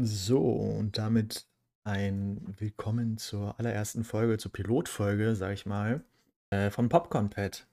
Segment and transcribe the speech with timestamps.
[0.00, 1.48] So, und damit
[1.82, 6.04] ein Willkommen zur allerersten Folge, zur Pilotfolge, sag ich mal,
[6.50, 7.66] äh, von Popcorn Pad.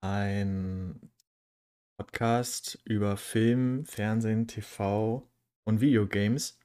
[0.00, 1.10] Ein
[1.98, 5.28] Podcast über Film, Fernsehen, TV
[5.64, 6.58] und Videogames.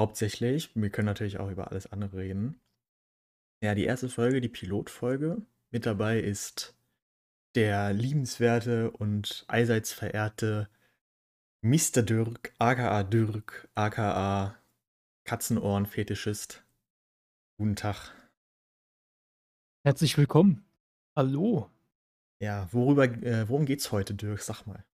[0.00, 0.70] Hauptsächlich.
[0.74, 2.58] Wir können natürlich auch über alles andere reden.
[3.62, 5.42] Ja, die erste Folge, die Pilotfolge.
[5.70, 6.74] Mit dabei ist
[7.54, 10.70] der liebenswerte und allseits verehrte
[11.60, 12.02] Mr.
[12.02, 14.56] Dirk, aka Dirk, aka
[15.24, 16.62] Katzenohren-Fetischist.
[17.58, 18.12] Guten Tag.
[19.84, 20.64] Herzlich willkommen.
[21.16, 21.68] Hallo.
[22.40, 24.40] Ja, worüber, äh, worum geht's heute, Dirk?
[24.40, 24.84] Sag mal.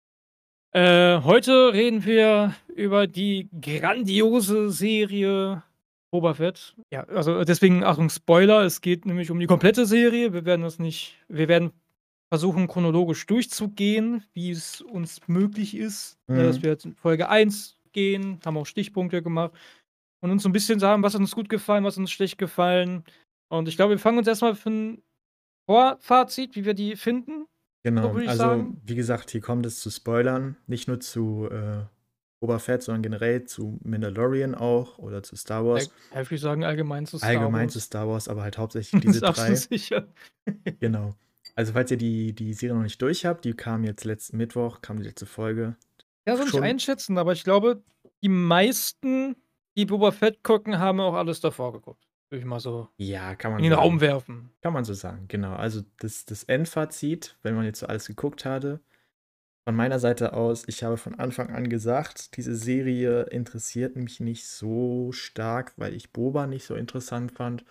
[0.73, 5.63] Äh, heute reden wir über die grandiose Serie
[6.11, 6.75] Boba Fett.
[6.91, 10.33] Ja, also deswegen, Achtung, Spoiler, es geht nämlich um die komplette Serie.
[10.33, 11.73] Wir werden das nicht, wir werden
[12.35, 16.19] versuchen, chronologisch durchzugehen, wie es uns möglich ist.
[16.27, 16.39] Mhm.
[16.39, 19.53] Dass wir jetzt in Folge 1 gehen, haben auch Stichpunkte gemacht
[20.21, 23.05] und uns so ein bisschen sagen, was uns gut gefallen, was uns schlecht gefallen.
[23.53, 25.03] Und ich glaube, wir fangen uns erstmal für ein
[25.71, 27.47] Vorfazit, wie wir die finden.
[27.85, 28.81] Genau, so also sagen.
[28.85, 31.85] wie gesagt, hier kommt es zu Spoilern, nicht nur zu äh,
[32.41, 35.89] Boba Fett, sondern generell zu Mandalorian auch oder zu Star Wars.
[36.13, 37.55] Ja, ich würde sagen, allgemein zu Star allgemein Wars.
[37.55, 39.55] Allgemein zu Star Wars, aber halt hauptsächlich diese drei.
[39.55, 40.09] sicher.
[40.81, 41.15] genau.
[41.57, 44.81] Also, falls ihr die, die Serie noch nicht durch habt, die kam jetzt letzten Mittwoch,
[44.81, 45.77] kam die letzte Folge.
[46.27, 47.83] Ja, soll ich einschätzen, aber ich glaube,
[48.23, 49.37] die meisten,
[49.77, 52.03] die Boba Fett gucken, haben auch alles davor geguckt.
[52.31, 53.83] Würde ich mal so ja, kann man in den sagen.
[53.83, 54.51] Raum werfen.
[54.63, 55.55] Kann man so sagen, genau.
[55.55, 58.81] Also das, das Endfazit, wenn man jetzt so alles geguckt hatte,
[59.67, 64.47] von meiner Seite aus, ich habe von Anfang an gesagt, diese Serie interessiert mich nicht
[64.47, 67.65] so stark, weil ich Boba nicht so interessant fand.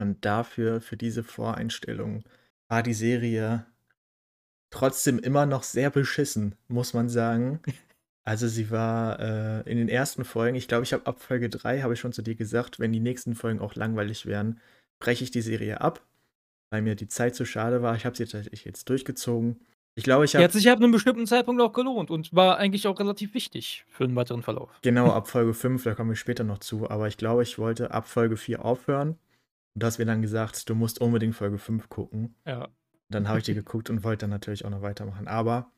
[0.00, 2.24] Und dafür, für diese Voreinstellung,
[2.68, 3.66] war die Serie
[4.70, 7.60] trotzdem immer noch sehr beschissen, muss man sagen.
[8.24, 11.80] Also sie war äh, in den ersten Folgen, ich glaube, ich habe ab Folge 3,
[11.80, 14.60] habe ich schon zu dir gesagt, wenn die nächsten Folgen auch langweilig wären,
[15.00, 16.04] breche ich die Serie ab,
[16.70, 17.96] weil mir die Zeit zu schade war.
[17.96, 19.60] Ich habe sie tatsächlich jetzt durchgezogen.
[19.94, 20.44] Ich glaube, ich habe.
[20.44, 24.06] hat sich ab einem bestimmten Zeitpunkt auch gelohnt und war eigentlich auch relativ wichtig für
[24.06, 24.78] den weiteren Verlauf.
[24.82, 26.88] Genau, ab Folge 5, da kommen wir später noch zu.
[26.90, 29.18] Aber ich glaube, ich wollte ab Folge 4 aufhören
[29.78, 32.34] und du hast mir dann gesagt, du musst unbedingt Folge 5 gucken.
[32.44, 32.66] Ja.
[33.10, 35.28] Dann habe ich die geguckt und wollte dann natürlich auch noch weitermachen.
[35.28, 35.70] Aber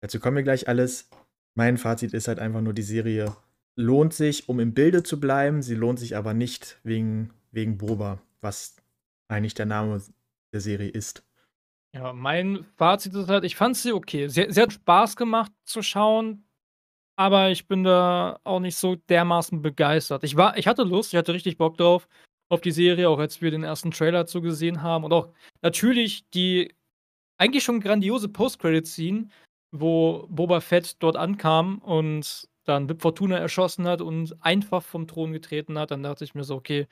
[0.00, 1.08] dazu kommen wir gleich alles.
[1.54, 3.36] Mein Fazit ist halt einfach nur, die Serie
[3.76, 5.62] lohnt sich, um im Bilde zu bleiben.
[5.62, 8.74] Sie lohnt sich aber nicht wegen, wegen Boba, was
[9.28, 10.02] eigentlich der Name
[10.52, 11.24] der Serie ist.
[11.94, 14.26] Ja, mein Fazit ist halt, ich fand sie okay.
[14.26, 16.44] Sie, sie hat Spaß gemacht zu schauen,
[17.14, 20.24] aber ich bin da auch nicht so dermaßen begeistert.
[20.24, 22.08] Ich, war, ich hatte Lust, ich hatte richtig Bock drauf
[22.54, 25.04] auf die Serie, auch als wir den ersten Trailer zu gesehen haben.
[25.04, 25.28] Und auch
[25.62, 26.72] natürlich die
[27.38, 29.28] eigentlich schon grandiose Post-Credit-Scene,
[29.72, 35.32] wo Boba Fett dort ankam und dann Bib Fortuna erschossen hat und einfach vom Thron
[35.32, 35.90] getreten hat.
[35.90, 36.86] Dann dachte ich mir so, okay,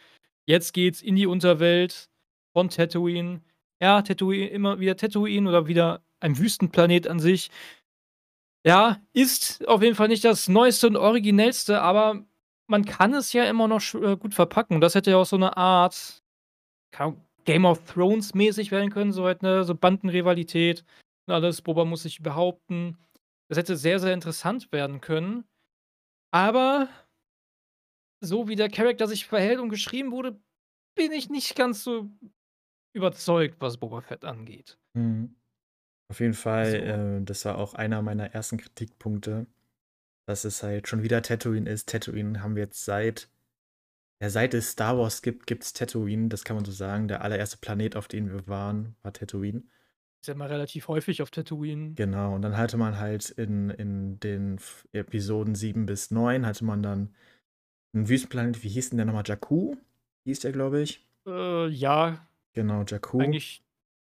[0.47, 2.11] jetzt geht's in die Unterwelt
[2.53, 3.41] von Tatooine.
[3.81, 7.51] Ja, Tatooine, immer wieder Tatooine oder wieder ein Wüstenplanet an sich.
[8.65, 12.25] Ja, ist auf jeden Fall nicht das Neueste und Originellste, aber
[12.73, 14.81] man kann es ja immer noch äh, gut verpacken.
[14.81, 16.25] Das hätte ja auch so eine Art
[17.45, 20.83] Game of Thrones mäßig werden können, so halt eine so Bandenrivalität
[21.27, 21.61] und alles.
[21.61, 22.97] Boba muss sich behaupten.
[23.49, 25.45] Das hätte sehr, sehr interessant werden können.
[26.33, 26.89] Aber
[28.25, 30.41] so wie der Charakter sich verhält und geschrieben wurde,
[30.97, 32.09] bin ich nicht ganz so
[32.95, 34.79] überzeugt, was Boba Fett angeht.
[34.95, 35.35] Mhm.
[36.11, 36.77] Auf jeden Fall, so.
[36.77, 39.47] äh, das war auch einer meiner ersten Kritikpunkte
[40.27, 41.89] dass es halt schon wieder Tatooine ist.
[41.89, 43.29] Tatooine haben wir jetzt seit,
[44.21, 47.09] ja, seit es Star Wars gibt, gibt es Tatooine, das kann man so sagen.
[47.09, 49.63] Der allererste Planet, auf dem wir waren, war Tatooine.
[50.23, 51.95] Ist ja mal relativ häufig auf Tatooine.
[51.95, 54.61] Genau, und dann hatte man halt in, in den
[54.93, 57.13] Episoden 7 bis 9 hatte man dann
[57.93, 59.25] einen Wüstenplanet, wie hieß denn der nochmal?
[59.27, 59.77] Jakku?
[60.25, 61.05] Hieß der, glaube ich.
[61.27, 62.25] Äh, ja.
[62.53, 63.21] Genau, Jakku.
[63.21, 63.65] Eigentlich,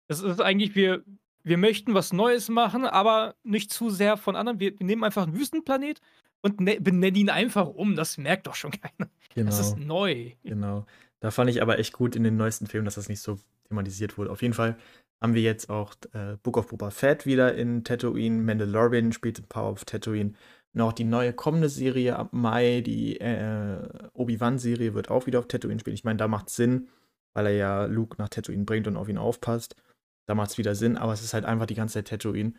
[0.07, 1.03] das ist eigentlich, wir,
[1.43, 4.59] wir möchten was Neues machen, aber nicht zu sehr von anderen.
[4.59, 5.99] Wir, wir nehmen einfach einen Wüstenplanet
[6.41, 7.95] und ne benennen ihn einfach um.
[7.95, 9.09] Das merkt doch schon keiner.
[9.35, 9.49] Genau.
[9.49, 9.99] Das ist genau.
[9.99, 10.31] neu.
[10.43, 10.85] Genau.
[11.19, 14.17] Da fand ich aber echt gut in den neuesten Filmen, dass das nicht so thematisiert
[14.17, 14.31] wurde.
[14.31, 14.77] Auf jeden Fall
[15.21, 18.41] haben wir jetzt auch äh, Book of Boba Fett wieder in Tatooine.
[18.41, 20.33] Mandalorian spielt in Power of Tatooine.
[20.73, 25.47] Und auch die neue kommende Serie ab Mai, die äh, Obi-Wan-Serie, wird auch wieder auf
[25.47, 25.93] Tatooine spielen.
[25.93, 26.89] Ich meine, da macht es Sinn,
[27.33, 29.75] weil er ja Luke nach Tatooine bringt und auf ihn aufpasst
[30.25, 32.53] da macht es wieder Sinn, aber es ist halt einfach die ganze Zeit Tatooine.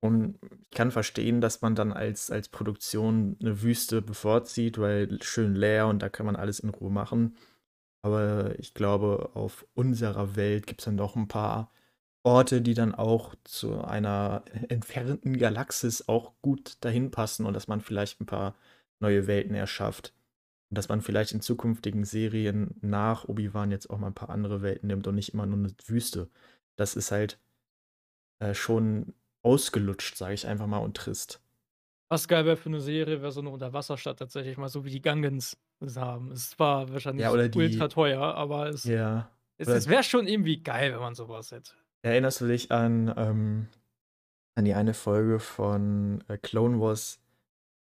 [0.00, 5.54] Und ich kann verstehen, dass man dann als, als Produktion eine Wüste bevorzieht, weil schön
[5.54, 7.36] leer und da kann man alles in Ruhe machen.
[8.02, 11.72] Aber ich glaube, auf unserer Welt gibt es dann doch ein paar
[12.22, 17.80] Orte, die dann auch zu einer entfernten Galaxis auch gut dahin passen und dass man
[17.80, 18.54] vielleicht ein paar
[19.00, 20.12] neue Welten erschafft.
[20.70, 24.62] Und dass man vielleicht in zukünftigen Serien nach Obi-Wan jetzt auch mal ein paar andere
[24.62, 26.28] Welten nimmt und nicht immer nur eine Wüste.
[26.76, 27.38] Das ist halt
[28.38, 31.40] äh, schon ausgelutscht, sage ich einfach mal, und trist.
[32.08, 35.02] Was geil wäre für eine Serie, wäre so eine Unterwasserstadt tatsächlich mal so wie die
[35.02, 36.30] Gungans es haben.
[36.32, 39.28] Es war wahrscheinlich Ja, oder die ultra teuer, aber es ja.
[39.58, 41.72] es es wäre schon irgendwie geil, wenn man so was hätte.
[42.02, 43.68] erinnerst du dich an, ähm,
[44.54, 47.20] an die eine Folge von äh, Clone Wars,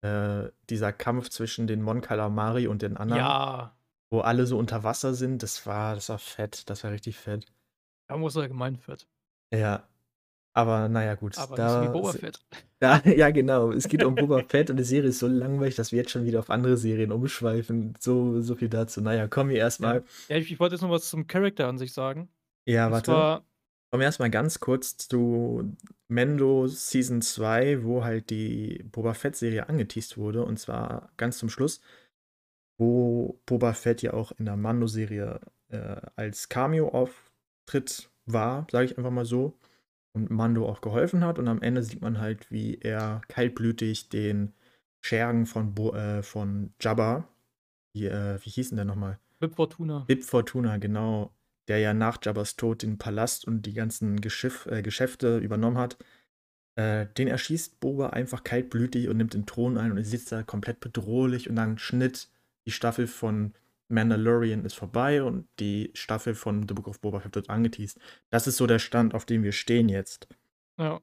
[0.02, 3.76] äh, dieser Kampf zwischen den Mon Calamari und den anderen, Ja,
[4.10, 5.42] wo alle so unter Wasser sind?
[5.42, 7.46] Das war das war fett, das war richtig fett.
[8.12, 9.06] Da muss er gemeint wird.
[9.52, 9.88] Ja,
[10.54, 12.40] aber na ja, gut, Aber so wie da Boba Fett.
[12.78, 15.92] da ja genau, es geht um Boba Fett und die Serie ist so langweilig, dass
[15.92, 17.94] wir jetzt schon wieder auf andere Serien umschweifen.
[17.98, 19.00] So so viel dazu.
[19.00, 20.02] Na ja, kommen wir erst Ja.
[20.28, 22.28] ich ich wollte jetzt noch was zum Charakter an sich sagen.
[22.66, 23.04] Ja, Und warte.
[23.06, 23.44] zwar
[23.90, 25.76] Kommen wir erst mal ganz kurz zu
[26.08, 30.46] Mando Season 2, wo halt die Boba Fett-Serie angeteast wurde.
[30.46, 31.82] Und zwar ganz zum Schluss,
[32.78, 36.48] wo Boba Fett ja auch in der Mando-Serie äh, als
[37.66, 39.58] Cameo-Auftritt war, sage ich einfach mal so.
[40.14, 41.38] Und Mando auch geholfen hat.
[41.38, 44.52] Und am Ende sieht man halt, wie er kaltblütig den
[45.00, 47.28] Schergen von, Bo äh, von Jabba,
[47.94, 49.18] die, äh, wie hießen der nochmal?
[49.40, 50.04] Bib Fortuna.
[50.06, 51.34] Bib Fortuna, genau,
[51.66, 55.96] der ja nach Jabbas Tod den Palast und die ganzen Geschiff, äh, Geschäfte übernommen hat,
[56.76, 60.80] äh, den erschießt Boba einfach kaltblütig und nimmt den Thron ein und sitzt da komplett
[60.80, 62.28] bedrohlich und dann Schnitt,
[62.66, 63.54] die Staffel von
[63.92, 67.98] Mandalorian ist vorbei und die Staffel von The Book of Boba Fett wird angeteased.
[68.30, 70.28] Das ist so der Stand, auf dem wir stehen jetzt.
[70.78, 71.00] Ja.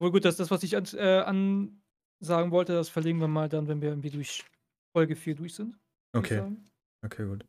[0.00, 2.72] Wohl gut, das ist das, was ich an, äh, ansagen wollte.
[2.72, 4.44] Das verlegen wir mal dann, wenn wir irgendwie durch
[4.92, 5.78] Folge 4 durch sind.
[6.12, 6.42] Okay,
[7.04, 7.44] okay, gut.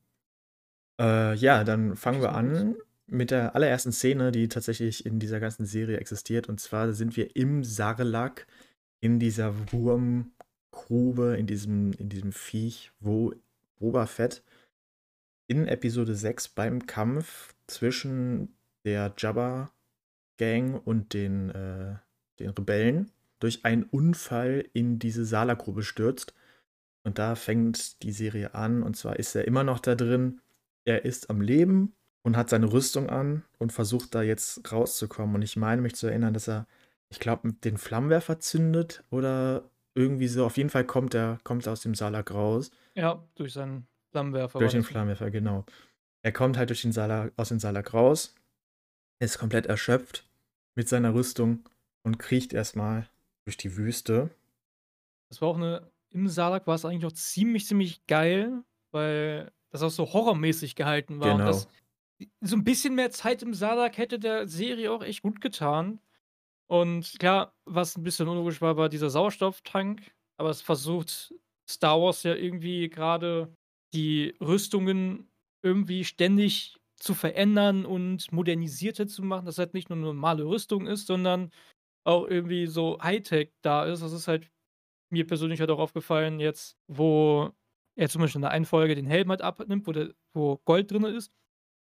[1.01, 2.75] Äh, ja, dann fangen wir an
[3.07, 6.47] mit der allerersten Szene, die tatsächlich in dieser ganzen Serie existiert.
[6.47, 8.45] Und zwar sind wir im Sarlacc,
[9.01, 13.33] in dieser Wurmgrube, in diesem, in diesem Viech, wo
[13.80, 14.44] Boba Fett
[15.53, 18.55] in Episode 6 beim Kampf zwischen
[18.85, 21.94] der Jabba-Gang und den, äh,
[22.39, 26.33] den Rebellen durch einen Unfall in diese Sarlacc-Grube stürzt.
[27.03, 28.81] Und da fängt die Serie an.
[28.81, 30.41] Und zwar ist er immer noch da drin.
[30.85, 35.35] Er ist am Leben und hat seine Rüstung an und versucht da jetzt rauszukommen.
[35.35, 36.65] Und ich meine mich zu erinnern, dass er,
[37.09, 40.45] ich glaube, den Flammenwerfer zündet oder irgendwie so.
[40.45, 42.71] Auf jeden Fall kommt er, kommt aus dem Salak raus.
[42.95, 44.60] Ja, durch seinen Flammenwerfer.
[44.60, 44.89] Durch den das.
[44.92, 45.65] Flammenwerfer, genau.
[46.21, 48.36] Er kommt halt durch den Salak, aus dem Salak raus,
[49.19, 50.30] ist komplett erschöpft
[50.75, 51.68] mit seiner Rüstung
[52.04, 53.10] und kriecht erstmal
[53.45, 54.30] durch die Wüste.
[55.30, 55.92] Das war auch eine.
[56.12, 61.19] Im Salak war es eigentlich auch ziemlich, ziemlich geil, weil das auch so horrormäßig gehalten
[61.19, 61.31] war.
[61.33, 61.48] Und Genau.
[61.50, 61.68] das,
[62.42, 66.00] so ein bisschen mehr Zeit im Salak hätte der Serie auch echt gut getan.
[66.68, 70.13] Und klar, was ein bisschen unlogisch war, war dieser Sauerstofftank.
[70.38, 71.33] Aber es versucht
[71.68, 73.56] Star Wars ja irgendwie gerade
[73.94, 75.30] die Rüstungen
[75.63, 80.88] irgendwie ständig zu verändern und modernisierter zu machen, dass halt nicht nur eine normale Rüstung
[80.88, 81.51] ist, sondern
[82.06, 84.01] auch irgendwie so Hightech da ist.
[84.04, 84.51] Das ist halt
[85.12, 87.51] mir persönlich halt auch aufgefallen, jetzt, wo
[87.98, 90.92] er zum Beispiel in der einen Folge den Helm halt abnimmt, wo, der, wo Gold
[90.92, 91.31] drin ist.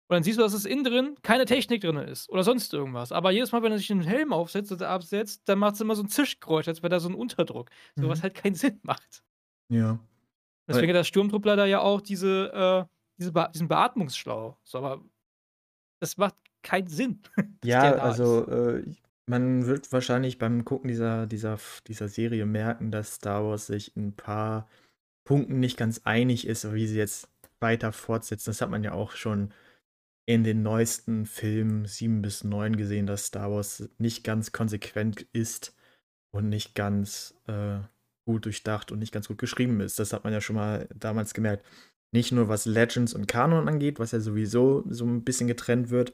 [0.10, 3.12] Und dann siehst du, dass es innen drin keine Technik drin ist oder sonst irgendwas.
[3.12, 5.96] Aber jedes Mal, wenn er sich den Helm aufsetzt oder absetzt, dann macht es immer
[5.96, 7.70] so ein Zischgeräusch, als wäre da so ein Unterdruck.
[8.00, 8.24] So was Mhm.
[8.24, 9.24] halt keinen Sinn macht.
[9.70, 10.00] Ja.
[10.70, 14.58] Deswegen hat der Sturmtruppler da ja auch diese, äh, diese Be diesen Beatmungsschlauch.
[14.64, 15.04] So, aber
[16.00, 17.22] das macht keinen Sinn.
[17.64, 18.84] Ja, also äh,
[19.26, 24.08] man wird wahrscheinlich beim Gucken dieser, dieser, dieser Serie merken, dass Star Wars sich in
[24.08, 24.68] ein paar
[25.26, 27.30] Punkten nicht ganz einig ist, wie sie jetzt
[27.60, 28.50] weiter fortsetzen.
[28.50, 29.54] Das hat man ja auch schon
[30.26, 35.76] in den neuesten Filmen 7 bis 9 gesehen, dass Star Wars nicht ganz konsequent ist
[36.32, 37.80] und nicht ganz äh,
[38.30, 39.98] gut durchdacht und nicht ganz gut geschrieben ist.
[39.98, 41.66] Das hat man ja schon mal damals gemerkt.
[42.12, 46.14] Nicht nur was Legends und Kanon angeht, was ja sowieso so ein bisschen getrennt wird,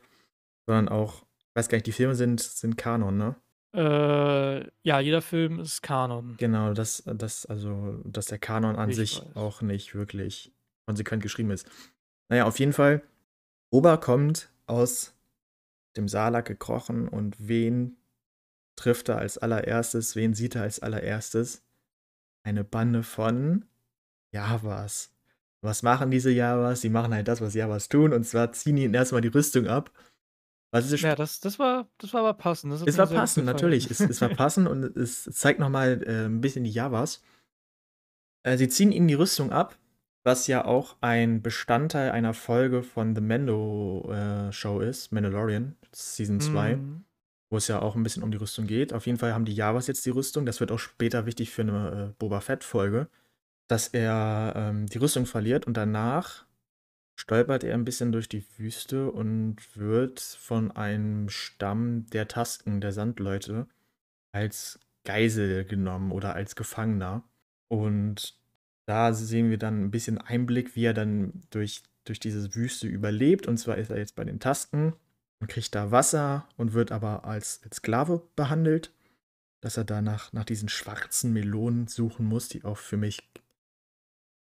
[0.65, 3.36] sondern auch, ich weiß gar nicht, die Filme sind, sind Kanon, ne?
[3.75, 6.36] Äh, ja, jeder Film ist Kanon.
[6.38, 9.36] Genau, dass, dass, also, dass der Kanon an Ich sich weiß.
[9.36, 10.53] auch nicht wirklich
[10.88, 11.69] konsequent geschrieben ist.
[12.29, 13.01] Naja, auf jeden Fall,
[13.72, 15.13] Ober kommt aus
[15.98, 17.98] dem Salak gekrochen und wen
[18.77, 21.64] trifft er als allererstes, wen sieht er als allererstes?
[22.46, 23.66] Eine Bande von
[24.32, 25.12] Javas.
[25.62, 26.82] Was machen diese Javas?
[26.82, 29.92] Sie machen halt das, was Javas tun, und zwar ziehen ihnen erstmal die Rüstung ab.
[30.72, 32.72] Was ist Ja, das, das, war, das war aber passend.
[32.86, 33.90] Es war passend, natürlich.
[33.90, 37.24] Es, es war passend und es zeigt nochmal äh, ein bisschen die Javas.
[38.44, 39.75] Äh, sie ziehen ihnen die Rüstung ab,
[40.24, 46.40] was ja auch ein Bestandteil einer Folge von The Mando äh, Show ist, Mandalorian, Season
[46.40, 47.06] 2, Mhm.
[47.50, 48.94] Wo es ja auch ein bisschen um die Rüstung geht.
[48.94, 50.46] Auf jeden Fall haben die Javas jetzt die Rüstung.
[50.46, 53.08] Das wird auch später wichtig für eine äh, Boba Fett-Folge.
[53.68, 56.46] dass er ähm, die Rüstung verliert und danach
[57.16, 62.92] stolpert er ein bisschen durch die Wüste und wird von einem Stamm der Tasken, der
[62.92, 63.68] Sandleute,
[64.34, 67.24] als Geisel genommen oder als Gefangener.
[67.70, 68.38] Und
[68.86, 73.48] da sehen wir dann ein bisschen Einblick, wie er dann durch, durch diese Wüste überlebt.
[73.48, 74.94] Und zwar ist er jetzt bei den Tasken
[75.42, 78.94] und kriegt da Wasser und wird aber als, als Sklave behandelt,
[79.62, 83.30] dass er danach nach diesen schwarzen Melonen suchen muss, die auch für mich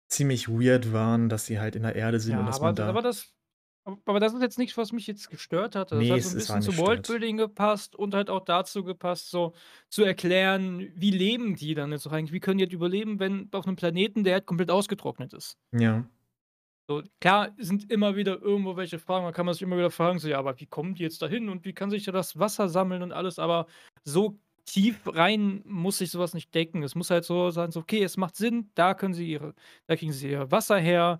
[0.08, 2.76] ziemlich weird waren, dass sie halt in der Erde sind Ja, und dass aber, man
[2.76, 2.88] da.
[2.90, 3.34] aber das.
[4.06, 5.92] Aber das ist jetzt nichts, was mich jetzt gestört hat.
[5.92, 6.78] Das Nee, hat so es, ein bisschen zu.
[6.78, 9.54] Worldbuilding gepasst und halt auch dazu gepasst, so
[9.90, 12.32] zu erklären, wie leben die dann jetzt auch eigentlich?
[12.32, 15.58] Wie können die halt überleben, wenn auf einem Planeten, der halt komplett ausgetrocknet ist?
[15.72, 16.06] Ja.
[16.92, 20.20] So, klar sind immer wieder irgendwo welche Fragen, da kann man sich immer wieder fragen,
[20.20, 22.68] so, ja, aber wie kommen die jetzt dahin und wie kann sich da das Wasser
[22.68, 23.68] sammeln und alles, aber
[24.04, 26.84] so tief rein muss sich sowas nicht decken.
[26.84, 29.54] Es muss halt so sein, so, okay, es macht Sinn, da können sie ihre,
[29.88, 31.20] da kriegen sie ihr Wasser her,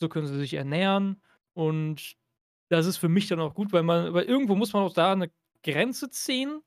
[0.00, 1.22] so können sie sich ernähren
[1.54, 2.14] und
[2.70, 5.12] das ist für mich dann auch gut, weil man, weil irgendwo muss man auch da
[5.12, 5.30] eine
[5.62, 6.62] Grenze ziehen,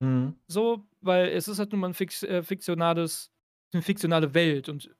[0.00, 0.40] Mhm.
[0.48, 3.30] so, weil es ist halt nun mal ein fix, äh, fiktionales,
[3.72, 4.90] eine fiktionale Welt und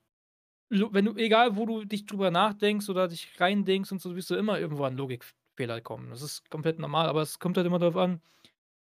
[0.71, 4.35] wenn du, egal wo du dich drüber nachdenkst oder dich reindenkst und so, wirst du
[4.35, 6.09] immer irgendwo an Logikfehler kommen.
[6.09, 8.21] Das ist komplett normal, aber es kommt halt immer darauf an,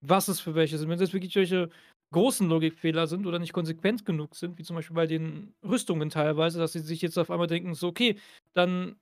[0.01, 0.89] was es für welche sind.
[0.89, 1.71] Wenn es wirklich welche
[2.13, 6.59] großen Logikfehler sind oder nicht konsequent genug sind, wie zum Beispiel bei den Rüstungen teilweise,
[6.59, 8.19] dass sie sich jetzt auf einmal denken, so, okay,
[8.55, 8.97] dann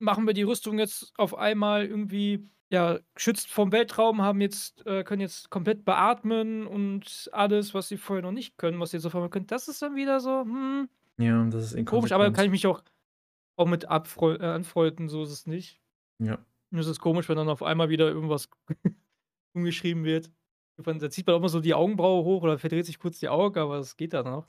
[0.00, 5.04] machen wir die Rüstung jetzt auf einmal irgendwie, ja, geschützt vom Weltraum, haben jetzt, äh,
[5.04, 9.06] können jetzt komplett beatmen und alles, was sie vorher noch nicht können, was sie jetzt
[9.06, 9.46] auf einmal können.
[9.46, 10.88] Das ist dann wieder so, hm,
[11.18, 12.82] Ja, das ist komisch, aber kann ich mich auch,
[13.56, 15.80] auch mit abfreu äh, anfreunden, so ist es nicht.
[16.18, 16.38] Ja.
[16.70, 18.48] Nur es ist komisch, wenn dann auf einmal wieder irgendwas
[19.54, 20.30] umgeschrieben wird.
[20.76, 23.58] Da zieht man auch mal so die Augenbraue hoch oder verdreht sich kurz die Augen,
[23.58, 24.46] aber es geht dann noch.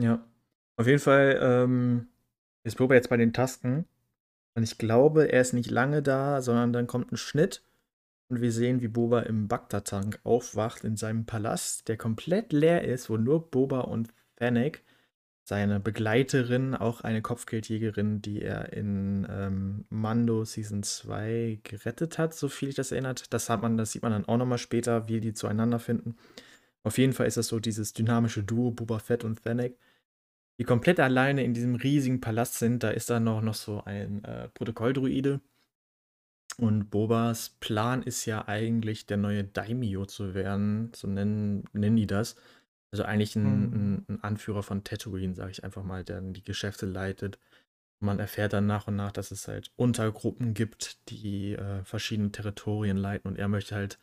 [0.00, 0.24] Ja.
[0.76, 2.08] Auf jeden Fall ähm,
[2.64, 3.86] ist Boba jetzt bei den Tasken.
[4.54, 7.62] Und ich glaube, er ist nicht lange da, sondern dann kommt ein Schnitt.
[8.28, 13.08] Und wir sehen, wie Boba im Bagdad-Tank aufwacht in seinem Palast, der komplett leer ist,
[13.08, 14.84] wo nur Boba und Fennec,
[15.48, 22.50] seine Begleiterin, auch eine Kopfgeldjägerin, die er in ähm, Mando Season 2 gerettet hat, so
[22.50, 23.32] viel ich das erinnert.
[23.32, 26.16] Das hat man, das sieht man dann auch nochmal später, wie die zueinander finden.
[26.82, 29.78] Auf jeden Fall ist das so dieses dynamische Duo, Boba Fett und Fennec,
[30.58, 32.82] die komplett alleine in diesem riesigen Palast sind.
[32.82, 35.40] Da ist dann noch, noch so ein äh, Protokolldruide.
[36.58, 40.90] Und Bobas Plan ist ja eigentlich, der neue Daimyo zu werden.
[40.94, 42.36] So nennen, nennen die das.
[42.90, 43.72] Also eigentlich ein, Mhm.
[43.72, 47.38] ein, ein Anführer von Tatooine, sage ich einfach mal, der dann die Geschäfte leitet.
[48.00, 52.96] Man erfährt dann nach und nach, dass es halt Untergruppen gibt, die äh, verschiedene Territorien
[52.96, 53.28] leiten.
[53.28, 53.98] Und er möchte halt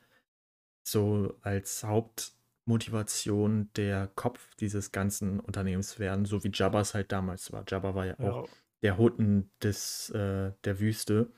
[0.87, 7.63] so als Hauptmotivation der Kopf dieses ganzen Unternehmens werden, so wie Jabba's halt damals war.
[7.67, 8.49] Jabba war ja auch Ja.
[8.83, 11.31] der Hutten des, äh, der Wüste.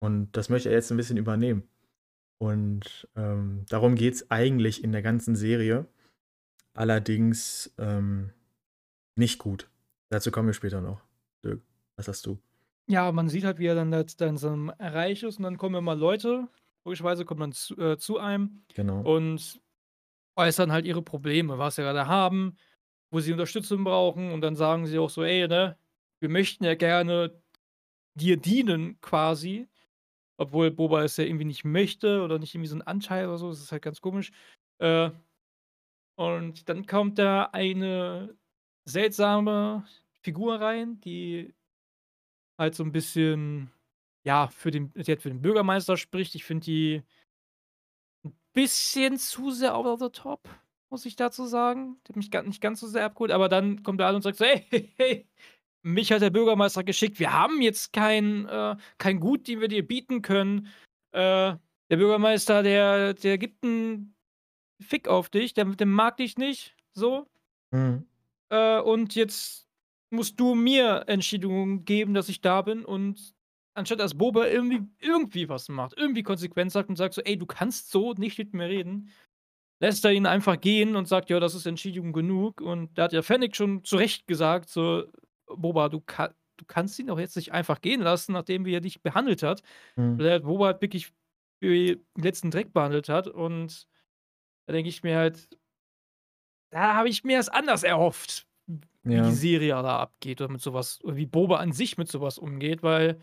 [0.00, 1.68] Und das möchte er jetzt ein bisschen übernehmen.
[2.38, 5.86] Und ähm, darum geht es eigentlich in der ganzen Serie.
[6.74, 8.30] Allerdings ähm,
[9.16, 9.70] nicht gut.
[10.08, 11.02] Dazu kommen wir später noch.
[11.44, 11.62] Dirk,
[11.96, 12.38] was hast du?
[12.88, 15.76] Ja, man sieht halt, wie er dann jetzt in seinem Reich ist und dann kommen
[15.76, 16.48] immer Leute,
[16.84, 19.00] logischerweise kommen dann zu, äh, zu einem Genau.
[19.02, 19.60] und
[20.36, 22.56] äußern halt ihre Probleme, was sie gerade haben,
[23.10, 25.76] wo sie Unterstützung brauchen und dann sagen sie auch so, ey, ne,
[26.20, 27.42] wir möchten ja gerne
[28.14, 29.68] dir dienen quasi,
[30.38, 33.50] obwohl Boba es ja irgendwie nicht möchte oder nicht irgendwie so ein Anteil oder so,
[33.50, 34.32] das ist halt ganz komisch.
[34.78, 35.10] Äh,
[36.16, 38.36] und dann kommt da eine
[38.84, 39.84] seltsame
[40.22, 41.54] Figur rein, die
[42.58, 43.70] halt so ein bisschen,
[44.24, 46.34] ja, für den, die halt für den Bürgermeister spricht.
[46.34, 47.02] Ich finde die
[48.24, 50.48] ein bisschen zu sehr over the top,
[50.90, 51.96] muss ich dazu sagen.
[52.06, 54.22] Die hat mich gar nicht ganz so sehr abgeholt, aber dann kommt er an und
[54.22, 55.28] sagt so: „Hey, hey, hey,
[55.82, 57.18] mich hat der Bürgermeister geschickt.
[57.18, 60.68] Wir haben jetzt kein, äh kein Gut, den wir dir bieten können.
[61.12, 61.56] Äh,
[61.90, 64.14] der Bürgermeister, der der gibt 'n
[64.82, 67.28] Fick auf dich, der der mag dich nicht, so.
[67.72, 68.04] Mhm.
[68.50, 69.66] Äh, und jetzt
[70.10, 73.34] musst du mir Entschädigung geben, dass ich da bin und
[73.74, 77.46] anstatt dass Boba irgendwie irgendwie was macht, irgendwie konsequent sagt und sagt so: „Ey, du
[77.46, 79.08] kannst so nicht mit mir reden“,
[79.80, 83.12] lässt er ihn einfach gehen und sagt: „Ja, das ist Entschädigung genug.“ Und da hat
[83.14, 85.04] ja Fennec schon zu Recht gesagt so:
[85.46, 89.02] „Boba, du ka du kannst ihn doch jetzt nicht einfach gehen lassen, nachdem er dich
[89.02, 89.62] behandelt hat.“
[89.96, 90.18] Mhm.
[90.18, 91.12] Weil er Boba halt wirklich
[91.62, 93.86] den letzten Dreck behandelt hat und
[94.66, 95.48] da denke ich mir halt
[96.70, 98.46] da habe ich mir das anders erhofft,
[99.02, 99.22] wie Ja.
[99.24, 102.82] die Serie da abgeht oder mit sowas oder wie Boba an sich mit sowas umgeht,
[102.82, 103.20] weil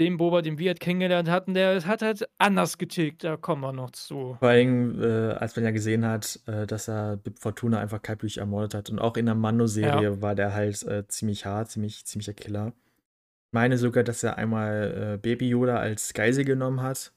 [0.00, 3.72] den Boba, den wir halt kennengelernt hatten, der hat halt anders getickt, da kommen wir
[3.72, 4.36] noch zu.
[4.40, 8.38] Vor allem, äh, als man ja gesehen hat, äh, dass er Bib Fortuna einfach kaltblütig
[8.38, 8.88] ermordet hat.
[8.90, 10.22] Und auch in der Mando-Serie Ja.
[10.22, 12.68] war der halt äh, ziemlich hart, ziemlich, ziemlicher Killer.
[12.68, 17.12] Ich meine sogar, dass er einmal äh, Baby Yoda als Geisel genommen hat.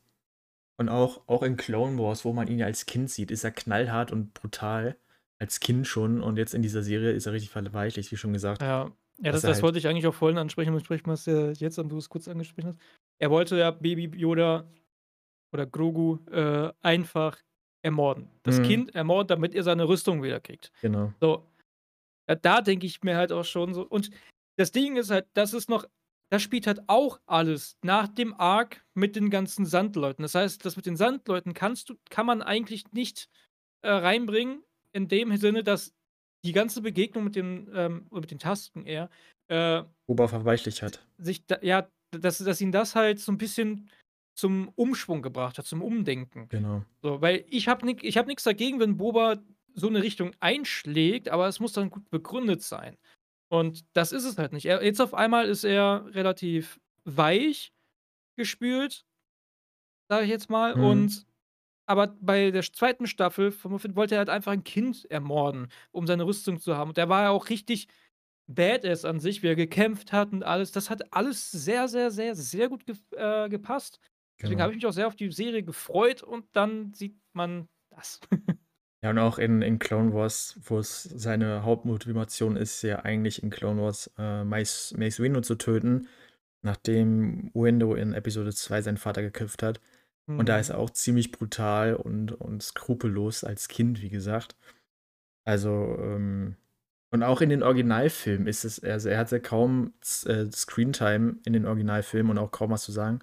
[0.78, 3.52] Und auch, auch in Clone Wars, wo man ihn ja als Kind sieht, ist er
[3.52, 4.98] knallhart und brutal.
[5.40, 6.22] Als Kind schon.
[6.22, 8.62] Und jetzt in dieser Serie ist er richtig verweichlicht, wie schon gesagt.
[8.62, 11.52] Ja, ja das, das halt- wollte ich eigentlich auch vorhin ansprechen, sprechen wir es ja
[11.52, 12.80] jetzt, du es kurz angesprochen hast.
[13.20, 14.66] Er wollte ja Baby Yoda
[15.54, 17.38] oder Grogu äh, einfach
[17.84, 18.30] ermorden.
[18.44, 18.64] Das Mhm.
[18.64, 20.72] Kind ermorden, damit er seine Rüstung wieder kriegt.
[20.82, 21.14] Genau.
[21.20, 21.46] So.
[22.28, 23.86] Ja, da denke ich mir halt auch schon so.
[23.86, 24.10] Und
[24.58, 25.86] das Ding ist halt, das ist noch,
[26.30, 30.24] das spielt halt auch alles nach dem Arc mit den ganzen Sandleuten.
[30.24, 33.30] Das heißt, das mit den Sandleuten kannst du, kann man eigentlich nicht
[33.82, 34.64] äh, reinbringen,
[34.94, 35.94] in dem Sinne, dass
[36.44, 39.10] die ganze Begegnung mit dem, ähm, mit den Tasken eher,
[39.48, 41.06] äh, Boba verweichlicht hat.
[41.18, 43.90] sich, da, ja, dass, dass ihn das halt so ein bisschen
[44.36, 46.48] zum Umschwung gebracht hat, zum Umdenken.
[46.50, 46.84] Genau.
[47.02, 49.38] So, weil ich habe ich hab nichts dagegen, wenn Boba
[49.76, 52.98] so eine Richtung einschlägt, aber es muss dann gut begründet sein.
[53.54, 54.66] Und das ist es halt nicht.
[54.66, 57.72] Er, jetzt auf einmal ist er relativ weich
[58.36, 59.06] gespült,
[60.10, 60.76] sage ich jetzt mal.
[60.76, 60.84] Mhm.
[60.84, 61.28] Und
[61.86, 66.08] aber bei der zweiten Staffel von Muffin wollte er halt einfach ein Kind ermorden, um
[66.08, 66.90] seine Rüstung zu haben.
[66.90, 67.90] Und der war ja auch richtig
[68.48, 70.72] badass an sich, wie er gekämpft hat und alles.
[70.72, 74.00] Das hat alles sehr, sehr, sehr, sehr gut ge äh, gepasst.
[74.40, 74.64] Deswegen genau.
[74.64, 78.20] habe ich mich auch sehr auf die Serie gefreut und dann sieht man das.
[79.04, 83.50] Ja, und auch in, in Clone Wars, wo es seine Hauptmotivation ist, ja eigentlich in
[83.50, 86.08] Clone Wars äh, Mace, Mace Windu zu töten,
[86.62, 89.82] nachdem Windu in Episode 2 seinen Vater geköpft hat.
[90.38, 90.76] Und da ist Mhm.
[90.76, 94.56] er auch ziemlich brutal und, und skrupellos als Kind, wie gesagt.
[95.46, 96.56] Also, ähm,
[97.12, 99.94] und auch in den Originalfilmen ist es, also er hatte kaum
[100.26, 103.20] äh, Screentime in den Originalfilmen und auch kaum was zu sagen.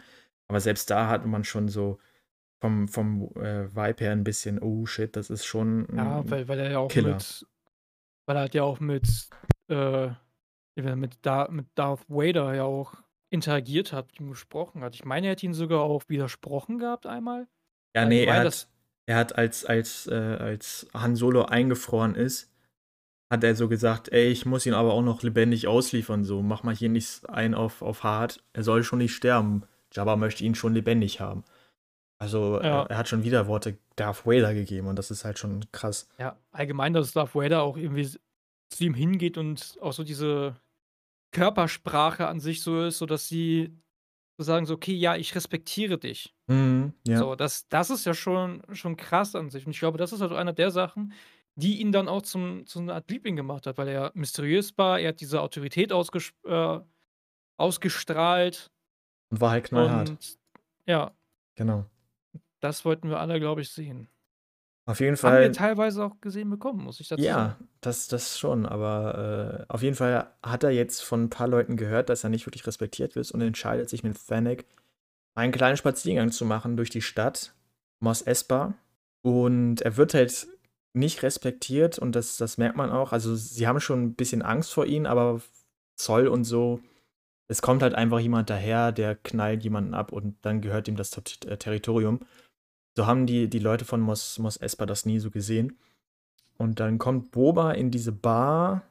[0.49, 1.99] Aber selbst da hat man schon so
[2.61, 5.87] vom, vom äh, Vibe her ein bisschen, oh shit, das ist schon.
[5.97, 7.15] Ja, weil, weil er ja auch Killer.
[7.15, 7.47] mit,
[8.27, 9.29] weil er hat ja auch mit,
[9.69, 10.11] äh,
[10.77, 12.95] mit, da, mit Darth Vader ja auch
[13.31, 14.95] interagiert hat, mit ihm gesprochen hat.
[14.95, 17.49] Ich meine, er hat ihn sogar auch widersprochen gehabt einmal.
[17.97, 18.69] Ja, nee, er hat,
[19.07, 22.53] er hat als, als, äh, als Han Solo eingefroren ist,
[23.33, 26.63] hat er so gesagt, ey, ich muss ihn aber auch noch lebendig ausliefern, so, mach
[26.63, 29.63] mal hier nicht ein auf, auf hart, er soll schon nicht sterben.
[29.93, 31.45] Jabba möchte ihn schon lebendig haben.
[32.21, 32.85] Also, Ja.
[32.85, 36.07] er, hat schon wieder Worte Darth Vader gegeben und das ist halt schon krass.
[36.19, 38.07] Ja, allgemein, dass Darth Vader auch irgendwie
[38.69, 40.55] zu ihm hingeht und auch so diese
[41.33, 43.75] Körpersprache an sich so ist, so dass sie
[44.37, 46.35] so sagen so, okay, ja, ich respektiere dich.
[46.47, 47.19] Mhm, ja.
[47.19, 49.65] So, das, das ist ja schon, schon krass an sich.
[49.67, 51.13] Und ich glaube, das ist halt einer der Sachen,
[51.57, 55.01] die ihn dann auch zum, zu einer Art Liebling gemacht hat, weil er mysteriös war,
[55.01, 56.81] er hat diese Autorität ausges äh,
[57.57, 58.71] ausgestrahlt.
[59.31, 60.11] Und war halt knallhart.
[60.11, 60.39] Und
[60.87, 61.13] ja,
[61.57, 61.85] Genau.
[62.61, 64.09] Das wollten wir alle, glaube ich, sehen.
[64.87, 65.53] Auf jeden Haben wir Fall.
[65.53, 67.69] teilweise auch gesehen bekommen, muss ich dazu Ja, sagen.
[67.81, 71.77] das, das schon, aber äh, auf jeden Fall hat er jetzt von ein paar Leuten
[71.77, 74.67] gehört, dass er nicht wirklich respektiert wird und entscheidet sich mit Fennec
[75.35, 77.55] einen kleinen Spaziergang zu machen durch die Stadt,
[78.01, 78.75] Mos Espa.
[79.23, 80.49] Und er wird halt
[80.95, 83.13] nicht respektiert und das, das merkt man auch.
[83.13, 85.41] Also sie haben schon ein bisschen Angst vor ihm, aber
[85.97, 86.81] Zoll und so,
[87.49, 91.17] es kommt halt einfach jemand daher, der knallt jemanden ab und dann gehört ihm das
[91.17, 92.21] äh, Territorium.
[92.97, 95.79] So haben die, die Leute von Mos, Mos Espa das nie so gesehen.
[96.59, 98.83] Und dann kommt Boba in diese Bar,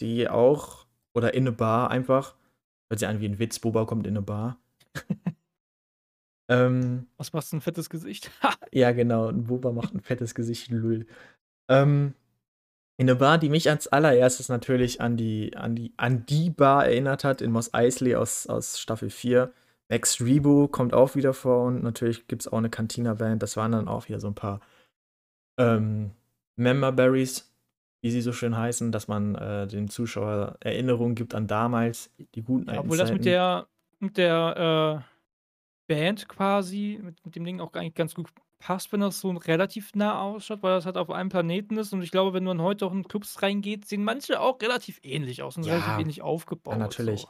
[0.00, 2.34] die auch, oder in eine Bar einfach,
[2.88, 4.58] hört sich an wie ein Witz, Boba kommt in eine Bar.
[6.48, 8.30] ähm, Was machst du ein fettes Gesicht?
[8.72, 11.06] ja, genau, und Boba macht ein fettes Gesicht, lull.
[11.68, 12.14] Ähm,
[12.98, 16.86] in eine Bar, die mich als allererstes natürlich an die, an die, an die Bar
[16.86, 19.52] erinnert hat, in Mos Eisley aus, aus Staffel 4.
[19.88, 23.42] Max Rebo kommt auch wieder vor und natürlich gibt es auch eine Cantina-Band.
[23.42, 24.60] Das waren dann auch wieder so ein paar
[25.58, 26.10] ähm,
[26.56, 27.52] Memberberries,
[28.02, 32.42] wie sie so schön heißen, dass man äh, dem Zuschauer Erinnerungen gibt an damals, die
[32.42, 33.68] guten alten Obwohl das mit der,
[34.00, 35.04] mit der
[35.88, 39.30] äh, Band quasi, mit, mit dem Ding auch eigentlich ganz gut passt, wenn das so
[39.30, 41.92] relativ nah ausschaut, weil das halt auf einem Planeten ist.
[41.92, 45.42] Und ich glaube, wenn man heute auch in Clubs reingeht, sehen manche auch relativ ähnlich
[45.42, 46.78] aus und Ja, relativ ähnlich aufgebaut.
[46.78, 47.22] natürlich.
[47.22, 47.28] So.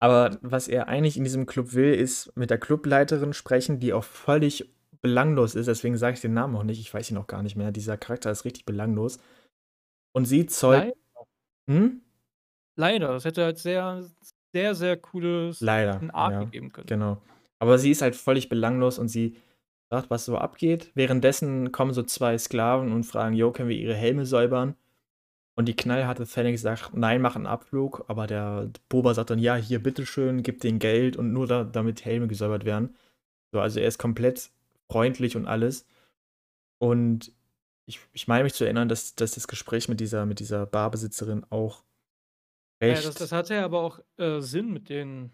[0.00, 4.04] Aber was er eigentlich in diesem Club will, ist mit der Clubleiterin sprechen, die auch
[4.04, 5.66] völlig belanglos ist.
[5.66, 6.80] Deswegen sage ich den Namen auch nicht.
[6.80, 7.72] Ich weiß ihn noch gar nicht mehr.
[7.72, 9.18] Dieser Charakter ist richtig belanglos.
[10.12, 10.84] Und sie zollt.
[10.84, 10.94] Leider,
[11.70, 12.00] Hm?
[12.76, 14.04] leider, das hätte halt sehr,
[14.54, 16.00] sehr, sehr cooles Leider.
[16.14, 16.86] Arc ja, gegeben können.
[16.86, 17.20] genau.
[17.60, 19.36] Aber sie ist halt völlig belanglos und sie
[19.92, 20.92] sagt, was so abgeht.
[20.94, 24.76] Währenddessen kommen so zwei Sklaven und fragen, Jo, können wir ihre Helme säubern?
[25.58, 28.04] Und die knallharte Fennec sagt, nein, mach einen Abflug.
[28.06, 32.04] Aber der Boba sagt dann, ja, hier, bitteschön, gib den Geld und nur da, damit
[32.04, 32.94] Helme gesäubert werden.
[33.52, 34.52] So, also er ist komplett
[34.88, 35.84] freundlich und alles.
[36.80, 37.32] Und
[37.86, 41.44] ich, ich meine mich zu erinnern, dass, dass das Gespräch mit dieser, mit dieser Barbesitzerin
[41.50, 41.82] auch
[42.80, 43.02] recht.
[43.02, 45.32] Ja, das, das hatte ja aber auch äh, Sinn mit den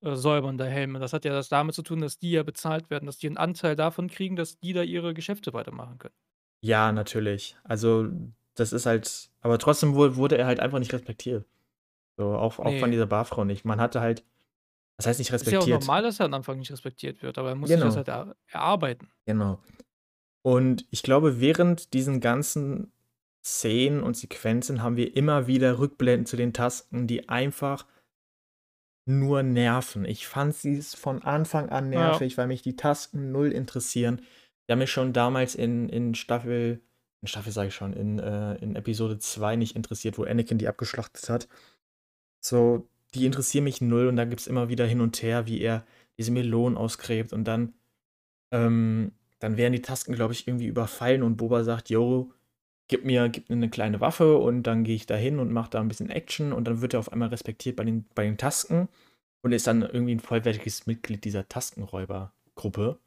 [0.00, 0.98] äh, Säubern der Helme.
[0.98, 3.36] Das hat ja das damit zu tun, dass die ja bezahlt werden, dass die einen
[3.36, 6.16] Anteil davon kriegen, dass die da ihre Geschäfte weitermachen können.
[6.60, 7.56] Ja, natürlich.
[7.62, 8.10] Also,
[8.54, 11.44] das ist halt, aber trotzdem wurde er halt einfach nicht respektiert.
[12.16, 13.64] So, auch, auch von dieser Barfrau nicht.
[13.64, 14.24] Man hatte halt,
[14.96, 15.62] das heißt nicht respektiert.
[15.62, 17.90] Ist ja auch normal, dass er am Anfang nicht respektiert wird, aber er muss genau.
[17.90, 19.10] sich das halt er erarbeiten.
[19.26, 19.58] Genau.
[20.42, 22.92] Und ich glaube, während diesen ganzen
[23.44, 27.86] Szenen und Sequenzen haben wir immer wieder Rückblenden zu den Tasken, die einfach
[29.06, 30.04] nur nerven.
[30.04, 32.38] Ich fand sie von Anfang an nervig, ja.
[32.38, 34.22] weil mich die Tasken null interessieren.
[34.66, 36.80] Die haben mich schon damals in, in Staffel,
[37.26, 41.28] Staffel sage ich schon, in, äh, in Episode 2 nicht interessiert, wo Anakin die abgeschlachtet
[41.28, 41.48] hat.
[42.40, 45.60] So, die interessieren mich null und da gibt es immer wieder hin und her, wie
[45.60, 45.86] er
[46.18, 47.74] diese Melonen ausgräbt und dann,
[48.52, 52.32] ähm, dann werden die Tasken, glaube ich, irgendwie überfallen und Boba sagt, yo,
[52.88, 55.70] gib mir, gib mir eine kleine Waffe und dann gehe ich da hin und mache
[55.70, 58.36] da ein bisschen Action und dann wird er auf einmal respektiert bei den, bei den
[58.36, 58.88] Tasken
[59.42, 62.98] und ist dann irgendwie ein vollwertiges Mitglied dieser Taskenräubergruppe.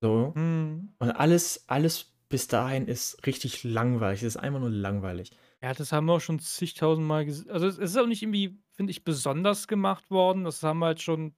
[0.00, 0.32] So.
[0.34, 0.94] Mhm.
[0.98, 4.24] Und alles, alles bis dahin ist richtig langweilig.
[4.24, 5.30] Es ist einfach nur langweilig.
[5.62, 7.48] Ja, das haben wir auch schon zigtausendmal gesehen.
[7.48, 10.42] Also es ist auch nicht irgendwie, finde ich, besonders gemacht worden.
[10.42, 11.36] Das haben wir halt schon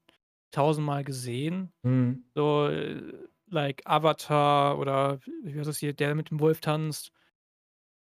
[0.52, 1.70] tausendmal gesehen.
[1.82, 2.24] Mhm.
[2.34, 3.12] So, äh,
[3.50, 7.12] like Avatar oder wie heißt das hier, der mit dem Wolf tanzt.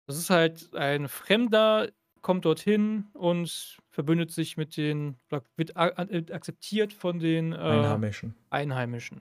[0.06, 1.90] Das ist halt ein Fremder,
[2.22, 5.18] kommt dorthin und verbündet sich mit den,
[5.56, 8.34] wird akzeptiert von den äh, Einheimischen.
[8.48, 9.20] Einheimischen.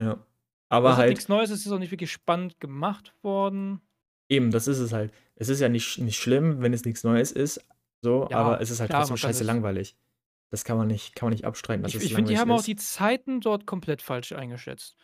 [0.00, 0.24] Ja.
[0.70, 1.10] Aber das halt.
[1.10, 3.80] nichts Neues, es ist auch nicht wirklich spannend gemacht worden.
[4.28, 5.12] Eben, das ist es halt.
[5.34, 7.60] Es ist ja nicht, nicht schlimm, wenn es nichts Neues ist,
[8.02, 9.96] so, ja, aber es ist halt klar, trotzdem scheiße langweilig.
[10.50, 11.84] Das kann man nicht, kann man nicht abstreiten.
[11.86, 12.60] ich ich finde, die haben ist.
[12.60, 14.96] auch die Zeiten dort komplett falsch eingeschätzt.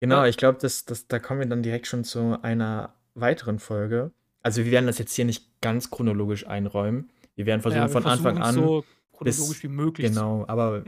[0.00, 4.12] Genau, ich glaube, das, das, da kommen wir dann direkt schon zu einer weiteren Folge.
[4.42, 7.10] Also wir werden das jetzt hier nicht ganz chronologisch einräumen.
[7.34, 8.54] Wir werden versuchen, ja, wir von Anfang an.
[8.54, 10.06] So chronologisch bis, wie möglich.
[10.08, 10.84] Genau, aber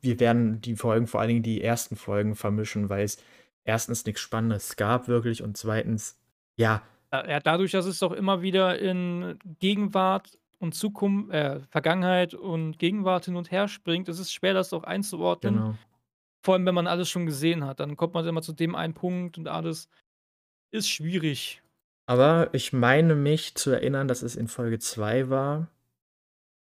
[0.00, 3.18] wir werden die Folgen, vor allen Dingen die ersten Folgen, vermischen, weil es
[3.66, 6.18] erstens nichts Spannendes gab, wirklich, und zweitens,
[6.56, 6.82] ja.
[7.12, 13.26] Ja, dadurch, dass es doch immer wieder in Gegenwart und Zukunft, äh, Vergangenheit und Gegenwart
[13.26, 15.54] hin und her springt, ist es schwer, das auch einzuordnen.
[15.54, 15.74] Genau.
[16.42, 18.94] Vor allem, wenn man alles schon gesehen hat, dann kommt man immer zu dem einen
[18.94, 19.88] Punkt und alles
[20.70, 21.62] ist schwierig.
[22.06, 25.68] Aber ich meine mich zu erinnern, dass es in Folge 2 war,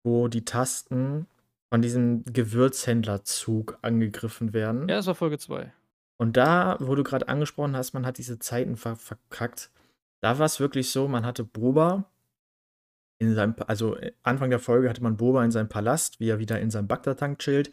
[0.05, 1.27] wo die Tasten
[1.73, 4.89] von diesem Gewürzhändlerzug angegriffen werden.
[4.89, 5.73] Ja, das war Folge 2.
[6.21, 9.71] Und da, wo du gerade angesprochen hast, man hat diese Zeiten ver verkackt.
[10.21, 12.11] Da war es wirklich so, man hatte Boba
[13.19, 16.39] in seinem, also äh, Anfang der Folge hatte man Boba in seinem Palast, wie er
[16.39, 17.73] wieder in seinem Bagdad-Tank chillt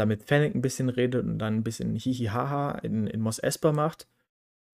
[0.00, 4.08] damit Fennec ein bisschen redet und dann ein bisschen Hihihaha in, in Mos Espa macht.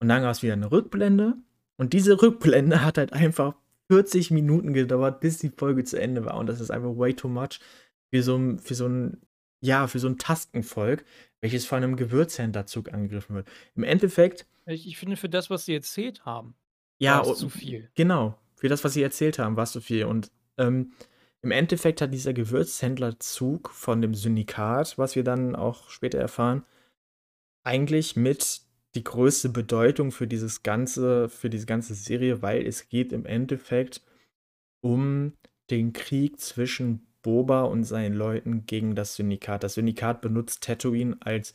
[0.01, 1.35] Und dann gab es wieder eine Rückblende.
[1.77, 3.55] Und diese Rückblende hat halt einfach
[3.91, 6.37] 40 Minuten gedauert, bis die Folge zu Ende war.
[6.37, 7.61] Und das ist einfach way too much
[8.13, 9.21] für so, für so ein,
[9.61, 11.05] ja, für so ein Taskenvolk,
[11.41, 13.49] welches von einem Gewürzhändlerzug angegriffen wird.
[13.75, 14.47] Im Endeffekt.
[14.67, 16.55] Ich, ich finde, für das, was sie erzählt haben,
[16.99, 17.91] ja, war es zu viel.
[17.95, 18.39] Genau.
[18.55, 20.05] Für das, was sie erzählt haben, war es zu viel.
[20.05, 20.93] Und ähm,
[21.43, 26.65] im Endeffekt hat dieser Gewürzhändlerzug von dem Syndikat, was wir dann auch später erfahren,
[27.63, 28.63] eigentlich mit
[28.95, 34.03] die größte Bedeutung für dieses ganze, für diese ganze Serie, weil es geht im Endeffekt
[34.81, 35.35] um
[35.71, 39.65] den Krieg zwischen Boba und seinen Leuten gegen das Syndikat.
[39.65, 41.55] Das Syndikat benutzt Tatooine als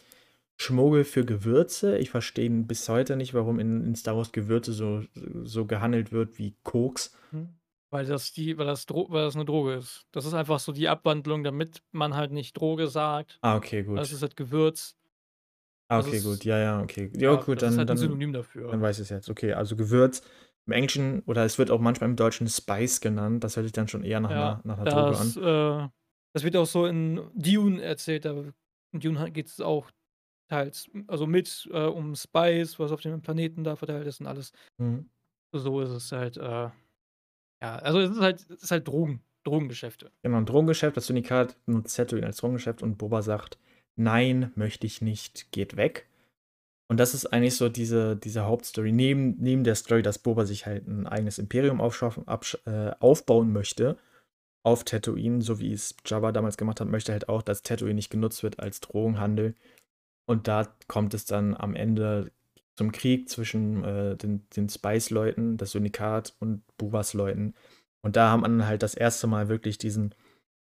[0.58, 1.98] Schmuggel für Gewürze.
[1.98, 5.02] Ich verstehe bis heute nicht, warum in, in Star Wars Gewürze so,
[5.46, 7.16] so gehandelt wird wie Koks.
[7.30, 7.56] Hm.
[7.90, 10.08] Weil das die weil das Dro weil das 'ne Droge ist.
[10.12, 13.40] Das ist einfach so die Abwandlung, damit man halt nicht Droge sagt.
[13.42, 13.98] Ah, okay, gut.
[13.98, 14.98] Das ist halt Gewürz.
[15.88, 16.44] Ah, okay, gut.
[16.44, 17.10] Ja, ja, okay.
[17.16, 18.72] Ja, ja gut, das dann, ist halt ein Synonym dafür.
[18.72, 19.30] Dann weiß ich es jetzt.
[19.30, 20.22] Okay, also Gewürz
[20.72, 23.44] im Englischen oder es wird auch manchmal im Deutschen Spice genannt.
[23.44, 25.86] Das hört sich dann schon eher nach ja, einer, nach einer Droge an.
[25.86, 25.90] Äh,
[26.34, 28.26] das wird auch so in Dune erzählt.
[28.26, 28.32] Da
[28.94, 29.92] in Dune geht es auch
[30.50, 34.52] teils, also mit äh, um Spice, was auf dem Planeten da verteilt ist und alles.
[34.78, 35.10] Mhm.
[35.54, 36.38] So ist es halt.
[36.38, 36.70] Äh,
[37.64, 40.12] ja, also es ist halt, es ist halt Drogen, Drogengeschäfte.
[40.24, 40.98] Genau, ein Drogengeschäft.
[40.98, 43.60] Das Syndikat nutzt Tatooine als Drogengeschäft und Boba sagt,
[43.96, 46.08] nein, möchte ich nicht, geht weg.
[46.92, 48.92] Und das ist eigentlich so diese, diese Hauptstory.
[48.92, 52.26] Neben, neben der Story, dass Boba sich halt ein eigenes Imperium aufschaffen,
[52.66, 53.98] äh, aufbauen möchte
[54.62, 58.10] auf Tatooine, so wie es Jabba damals gemacht hat, möchte halt auch, dass Tatooine nicht
[58.10, 59.56] genutzt wird als Drogenhandel.
[60.26, 62.34] Und da kommt es dann am Ende
[62.76, 67.54] zum Krieg zwischen äh, den, den Spice-Leuten, das Syndikat und Bubas Leuten.
[68.02, 70.14] Und da haben man halt das erste Mal wirklich diesen,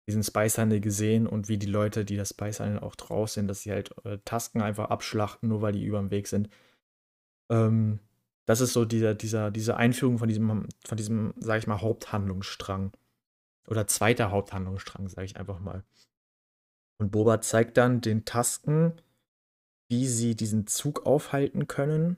[0.09, 3.73] diesen Spice-Handel gesehen und wie die Leute, die das Spice-Handel auch draus sind, dass sie
[3.73, 6.49] halt äh, Tasken einfach abschlachten, nur weil die über dem Weg sind.
[7.51, 8.01] Ähm,
[8.47, 12.93] das ist so dieser, dieser, diese Einführung von diesem, von diesem, sag ich mal, Haupthandlungsstrang.
[13.69, 15.85] Oder zweiter Haupthandlungsstrang, sage ich einfach mal.
[16.99, 19.01] Und Boba zeigt dann den Tasken,
[19.89, 22.17] wie sie diesen Zug aufhalten können,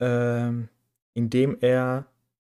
[0.00, 0.68] ähm,
[1.14, 2.06] indem er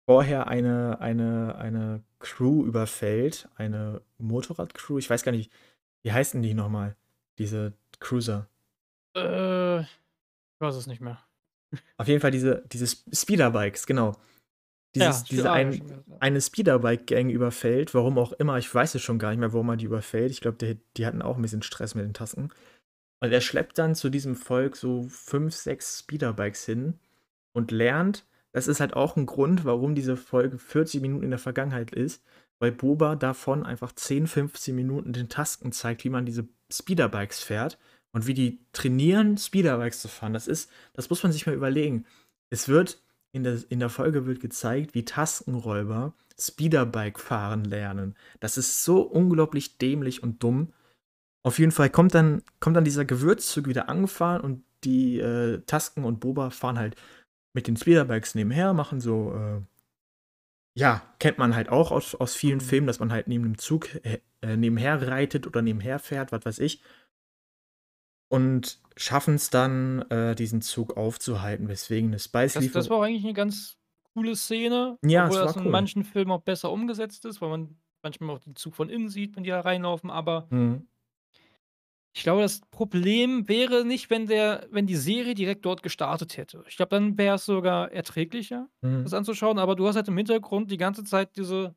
[0.06, 4.98] vorher eine, eine, eine Crew überfällt, eine Motorradcrew.
[4.98, 5.52] Ich weiß gar nicht,
[6.02, 6.96] wie heißen die nochmal?
[7.38, 8.48] Diese Cruiser.
[9.16, 9.88] Äh, ich
[10.60, 11.18] weiß es nicht mehr.
[11.96, 14.16] Auf jeden Fall diese, diese Speederbikes, genau.
[14.94, 19.30] Dieses, Ja, diese ein, eine Speederbike-Gang überfällt, warum auch immer, ich weiß es schon gar
[19.30, 20.32] nicht mehr, warum er die überfällt.
[20.32, 22.52] Ich glaube, die, die hatten auch ein bisschen Stress mit den Tasken.
[23.20, 26.98] Und er schleppt dann zu diesem Volk so fünf, sechs Speederbikes hin
[27.52, 31.38] und lernt, das ist halt auch ein Grund, warum diese Folge 40 Minuten in der
[31.38, 32.22] Vergangenheit ist,
[32.58, 37.78] weil Boba davon einfach 10, 15 Minuten den Tasken zeigt, wie man diese Speederbikes fährt
[38.12, 40.32] und wie die trainieren, Speederbikes zu fahren.
[40.32, 42.04] Das ist, das muss man sich mal überlegen.
[42.50, 48.16] Es wird in der, in der Folge wird gezeigt, wie Taskenräuber Speederbike fahren lernen.
[48.40, 50.72] Das ist so unglaublich dämlich und dumm.
[51.42, 56.04] Auf jeden Fall kommt dann, kommt dann dieser Gewürzzug wieder angefahren und die äh, Tasken
[56.04, 56.96] und Boba fahren halt
[57.52, 59.60] mit den Speederbikes nebenher, machen so, äh,
[60.78, 63.94] ja, kennt man halt auch aus, aus vielen Filmen, dass man halt neben dem Zug
[64.04, 66.82] äh, äh, nebenher reitet oder nebenher fährt, was weiß ich.
[68.32, 72.72] Und schaffen es dann, äh, diesen Zug aufzuhalten, weswegen eine Das, Spice-Lieferung.
[72.82, 73.76] das war auch eigentlich eine ganz
[74.14, 75.72] coole Szene, Ja, obwohl es das war in cool.
[75.72, 79.34] manchen Filmen auch besser umgesetzt ist, weil man manchmal auch den Zug von innen sieht,
[79.36, 80.10] wenn die da reinlaufen.
[80.10, 80.86] Aber Mhm.
[82.14, 86.64] Ich glaube, das Problem wäre nicht, wenn der, wenn die Serie direkt dort gestartet hätte.
[86.68, 89.18] Ich glaube, dann wäre es sogar erträglicher, das Mhm.
[89.18, 89.58] anzuschauen.
[89.58, 91.76] Aber du hast halt im Hintergrund die ganze Zeit diese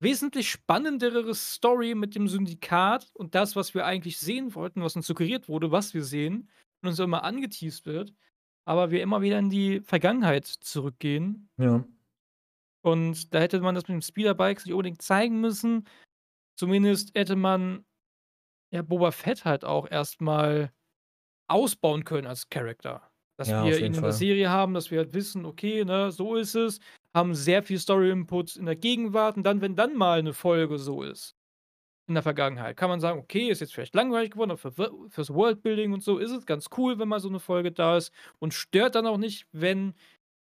[0.00, 5.06] wesentlich spannendere Story mit dem Syndikat und das, was wir eigentlich sehen wollten, was uns
[5.06, 6.48] suggeriert wurde, was wir sehen
[6.82, 8.14] und uns immer angeteased wird,
[8.66, 11.50] aber wir immer wieder in die Vergangenheit zurückgehen.
[11.58, 11.84] Ja.
[12.82, 15.86] Und da hätte man das mit den Speederbikes nicht unbedingt zeigen müssen.
[16.56, 17.84] Zumindest hätte man
[18.72, 20.72] ja Boba Fett halt auch erstmal
[21.48, 23.10] ausbauen können als Charakter.
[23.38, 24.12] Dass Ja, wir ihn in der.
[24.12, 26.80] Serie haben, dass wir halt wissen, okay, ne, so ist es,
[27.14, 31.02] haben sehr viel Story-Input in der Gegenwart und dann, wenn dann mal eine Folge so
[31.02, 31.36] ist,
[32.08, 35.32] in der Vergangenheit, kann man sagen, okay, ist jetzt vielleicht langweilig geworden, aber für, fürs
[35.32, 38.54] Worldbuilding und so ist es ganz cool, wenn mal so eine Folge da ist und
[38.54, 39.94] stört dann auch nicht, wenn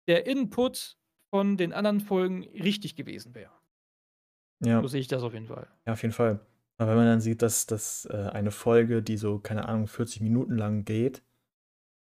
[0.08, 0.96] der Input
[1.34, 3.52] von den anderen Folgen richtig gewesen wäre.
[4.64, 4.80] Ja.
[4.82, 5.68] So sehe ich das auf jeden Fall.
[5.86, 6.40] Ja, auf jeden Fall.
[6.80, 10.22] Aber wenn man dann sieht, dass, dass äh, eine Folge, die so, keine Ahnung, 40
[10.22, 11.22] Minuten lang geht,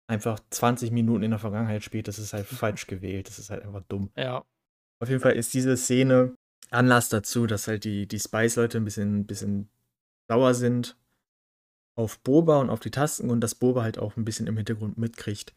[0.09, 3.29] einfach 20 Minuten in der Vergangenheit spielt, das ist halt falsch gewählt.
[3.29, 4.11] Das ist halt einfach dumm.
[4.15, 4.45] Ja.
[5.01, 6.35] Auf jeden Fall ist diese Szene
[6.69, 9.71] Anlass dazu, dass halt die, die Spice-Leute ein bisschen, bisschen
[10.31, 10.99] sauer sind
[11.95, 14.99] auf Boba und auf die Tasten und dass Boba halt auch ein bisschen im Hintergrund
[14.99, 15.55] mitkriegt,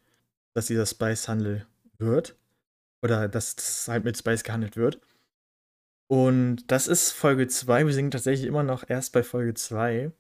[0.53, 1.65] dass dieser Spice-Handel
[1.97, 2.37] wird.
[3.03, 5.01] Oder dass das halt mit Spice gehandelt wird.
[6.11, 7.85] Und das ist Folge 2.
[7.85, 10.11] Wir sind tatsächlich immer noch erst bei Folge 2.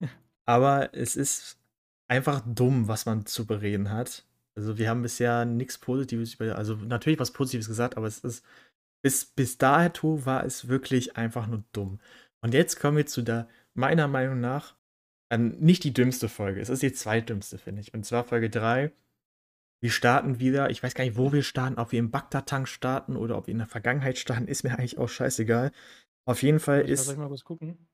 [0.46, 1.60] Aber es ist
[2.08, 4.26] einfach dumm, was man zu bereden hat.
[4.56, 8.44] Also wir haben bisher nichts Positives über, also natürlich was Positives gesagt, aber es ist,
[9.00, 12.00] bis, bis dato war es wirklich einfach nur dumm.
[12.40, 14.74] Und jetzt kommen wir zu der, meiner Meinung nach,
[15.30, 16.60] ähm, nicht die dümmste Folge.
[16.60, 17.94] Es ist die zweitdümmste, finde ich.
[17.94, 18.90] Und zwar Folge 3.
[19.80, 23.16] Wir starten wieder, ich weiß gar nicht, wo wir starten, ob wir im Bagdad-Tank starten
[23.16, 25.70] oder ob wir in der Vergangenheit starten, ist mir eigentlich auch scheißegal.
[26.26, 27.88] Auf jeden Fall ist, ich gucken?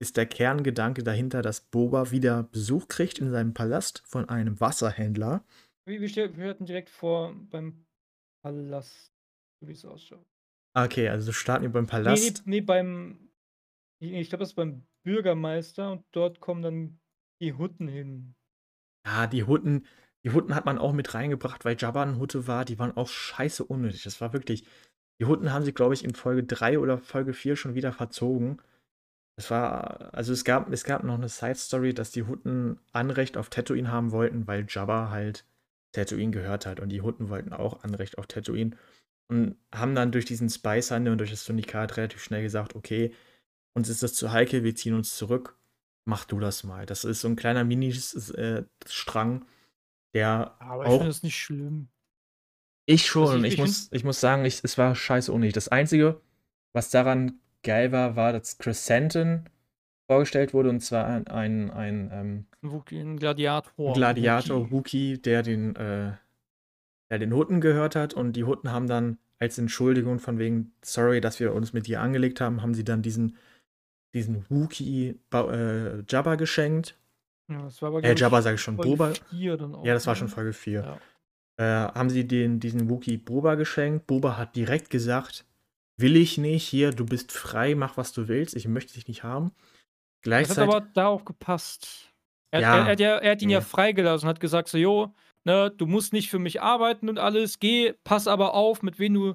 [0.00, 5.44] ist der Kerngedanke dahinter, dass Boba wieder Besuch kriegt in seinem Palast von einem Wasserhändler.
[5.86, 7.86] Wir, wir, hatten direkt vor beim
[8.42, 9.12] Palast,
[9.62, 10.26] wie es ausschaut.
[10.74, 12.46] Okay, also starten wir beim Nee, nee, Palast.
[12.46, 13.30] nee, beim.
[14.00, 17.00] Nee, ich glaube, das ist beim Bürgermeister und dort kommen dann
[17.42, 18.34] die Hutten hin.
[19.06, 19.86] Ja, die Hutten,
[20.24, 22.64] die Hutten hat man auch mit reingebracht, weil Jabba eine Hutte war.
[22.64, 24.02] Die waren auch scheiße unnötig.
[24.02, 24.64] Das war wirklich.
[25.20, 28.60] Die Hutten haben sie, glaube ich, in Folge 3 oder Folge 4 schon wieder verzogen.
[29.36, 33.48] Es war, also es gab, es gab noch eine Side-Story, dass die Hutten Anrecht auf
[33.50, 35.44] Tatooine haben wollten, weil Jabba halt
[35.92, 36.80] Tatooine gehört hat.
[36.80, 38.76] Und die Hutten wollten auch Anrecht auf Tatooine.
[39.28, 43.14] Und haben dann durch diesen Spice-Handel und durch das Syndikat relativ schnell gesagt, okay,
[43.74, 45.56] uns ist das zu heikel, wir ziehen uns zurück.
[46.04, 46.86] Mach du das mal.
[46.86, 49.46] Das ist so ein kleiner Mini-Strang,
[50.14, 51.88] der Aber ich finde das nicht schlimm.
[52.86, 53.26] ich schon.
[53.28, 55.54] Also ich- ich, muss, ich muss sagen, ich, es war scheiße unnötig.
[55.54, 56.20] Das Einzige,
[56.72, 59.44] was daran geil war, war, dass Chrysanthemum
[60.10, 63.92] vorgestellt wurde, und zwar ein, ein, ein, ähm, ein Gladiator.
[63.94, 66.12] Gladiator Wookie, der den, äh,
[67.10, 71.20] der den Hutten gehört hat und die Hutten haben dann als Entschuldigung von wegen, sorry,
[71.20, 73.36] dass wir uns mit dir angelegt haben, haben sie dann diesen,
[74.14, 76.98] diesen Wookie äh, Jabba geschenkt.
[77.50, 79.12] Ja, das war aber, äh, Jabba sage ich schon, Folge Boba.
[79.32, 80.32] ja, das war schon ne?
[80.32, 80.98] Folge 4.
[81.58, 81.88] Ja.
[81.88, 84.06] Äh, haben sie den, diesen Wookie Boba geschenkt.
[84.06, 85.44] Boba hat direkt gesagt,
[85.98, 89.24] will ich nicht, hier, du bist frei, mach was du willst, ich möchte dich nicht
[89.24, 89.52] haben.
[90.22, 92.12] Gleichzeitig, das hat aber darauf gepasst.
[92.52, 92.86] Er, ja.
[92.86, 95.86] er, er, er hat ihn ja, ja freigelassen und hat gesagt, so, jo, ne, du
[95.86, 99.34] musst nicht für mich arbeiten und alles, geh, pass aber auf, mit wem du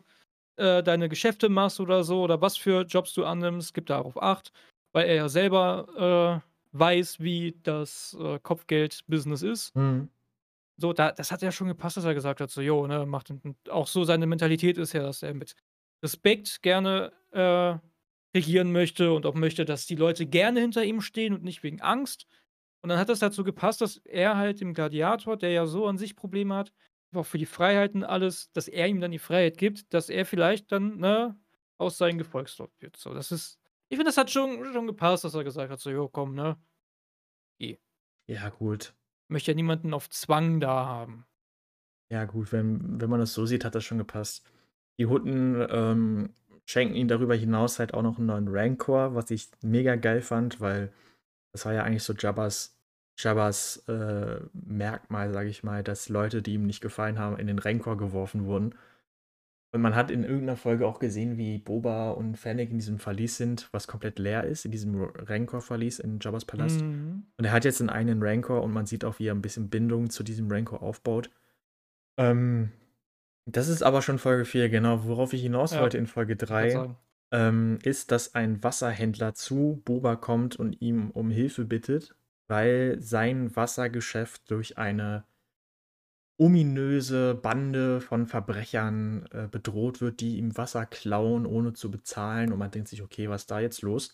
[0.58, 4.52] äh, deine Geschäfte machst oder so, oder was für Jobs du annimmst, gib darauf Acht,
[4.94, 9.76] weil er ja selber äh, weiß, wie das äh, Kopfgeld-Business ist.
[9.76, 10.10] Mhm.
[10.78, 13.32] So, da, das hat ja schon gepasst, dass er gesagt hat, so, jo, ne, macht
[13.70, 15.56] auch so seine Mentalität ist ja, dass er mit
[16.04, 17.78] Respekt gerne äh,
[18.36, 21.82] regieren möchte und auch möchte, dass die Leute gerne hinter ihm stehen und nicht wegen
[21.82, 22.28] Angst.
[22.82, 25.98] Und dann hat das dazu gepasst, dass er halt dem Gladiator, der ja so an
[25.98, 26.74] sich Probleme hat,
[27.14, 30.74] auch für die Freiheiten alles, dass er ihm dann die Freiheit gibt, dass er vielleicht
[30.74, 31.38] dann, ne,
[31.78, 32.98] aus seinem Gefolgsdorf wird.
[32.98, 35.90] So, das ist, ich finde, das hat schon, schon gepasst, dass er gesagt hat, so,
[35.90, 36.58] jo, komm, ne,
[37.60, 37.78] geh.
[38.28, 38.94] Ja, gut.
[39.28, 41.26] Möchte ja niemanden auf Zwang da haben.
[42.12, 44.46] Ja, gut, wenn, wenn man das so sieht, hat das schon gepasst.
[45.00, 46.34] Die Hutten ähm,
[46.66, 50.62] schenken ihm darüber hinaus halt auch noch einen neuen Rancor, was ich mega geil fand,
[50.62, 50.92] weil
[51.52, 52.78] das war ja eigentlich so Jabbas,
[53.18, 57.60] Jabbas äh, Merkmal, sage ich mal, dass Leute, die ihm nicht gefallen haben, in den
[57.60, 58.76] Rancor geworfen wurden.
[59.76, 63.36] Und man hat in irgendeiner Folge auch gesehen, wie Boba und Fennec in diesem Verlies
[63.36, 66.80] sind, was komplett leer ist, in diesem Rancor-Verlies in Jabba's Palast.
[66.80, 67.26] Mhm.
[67.36, 69.70] Und er hat jetzt einen eigenen Rancor und man sieht auch, wie er ein bisschen
[69.70, 71.30] Bindung zu diesem Rancor aufbaut.
[72.16, 72.72] Ähm,
[73.44, 75.04] das ist aber schon Folge 4, genau.
[75.08, 76.96] Worauf ich hinaus ja, wollte in Folge 3,
[77.34, 82.16] ähm, ist, dass ein Wasserhändler zu Boba kommt und ihm um Hilfe bittet,
[82.48, 85.26] weil sein Wassergeschäft durch eine
[86.38, 92.52] ominöse Bande von Verbrechern äh, bedroht wird, die ihm Wasser klauen, ohne zu bezahlen.
[92.52, 94.14] Und man denkt sich, okay, was ist da jetzt los?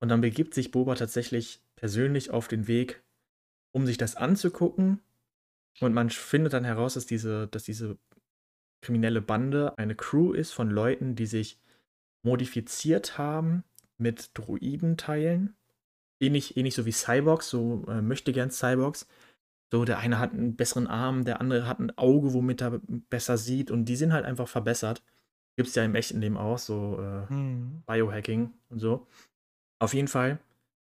[0.00, 3.02] Und dann begibt sich Boba tatsächlich persönlich auf den Weg,
[3.72, 5.00] um sich das anzugucken.
[5.80, 7.98] Und man findet dann heraus, dass diese, dass diese
[8.80, 11.60] kriminelle Bande eine Crew ist von Leuten, die sich
[12.22, 13.64] modifiziert haben
[13.98, 15.56] mit Druidenteilen.
[16.20, 19.06] Ähnlich, ähnlich so wie Cyborgs, so äh, möchte gern Cyborgs
[19.70, 23.36] so, der eine hat einen besseren Arm, der andere hat ein Auge, womit er besser
[23.36, 25.02] sieht und die sind halt einfach verbessert.
[25.56, 27.82] Gibt es ja im echten Leben auch, so äh, hm.
[27.86, 29.06] Biohacking und so.
[29.78, 30.38] Auf jeden Fall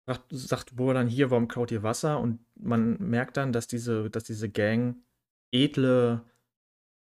[0.07, 2.21] sagt, sagt Boa dann hier, warum klaut ihr Wasser?
[2.21, 4.97] Und man merkt dann, dass diese, dass diese Gang
[5.53, 6.23] edle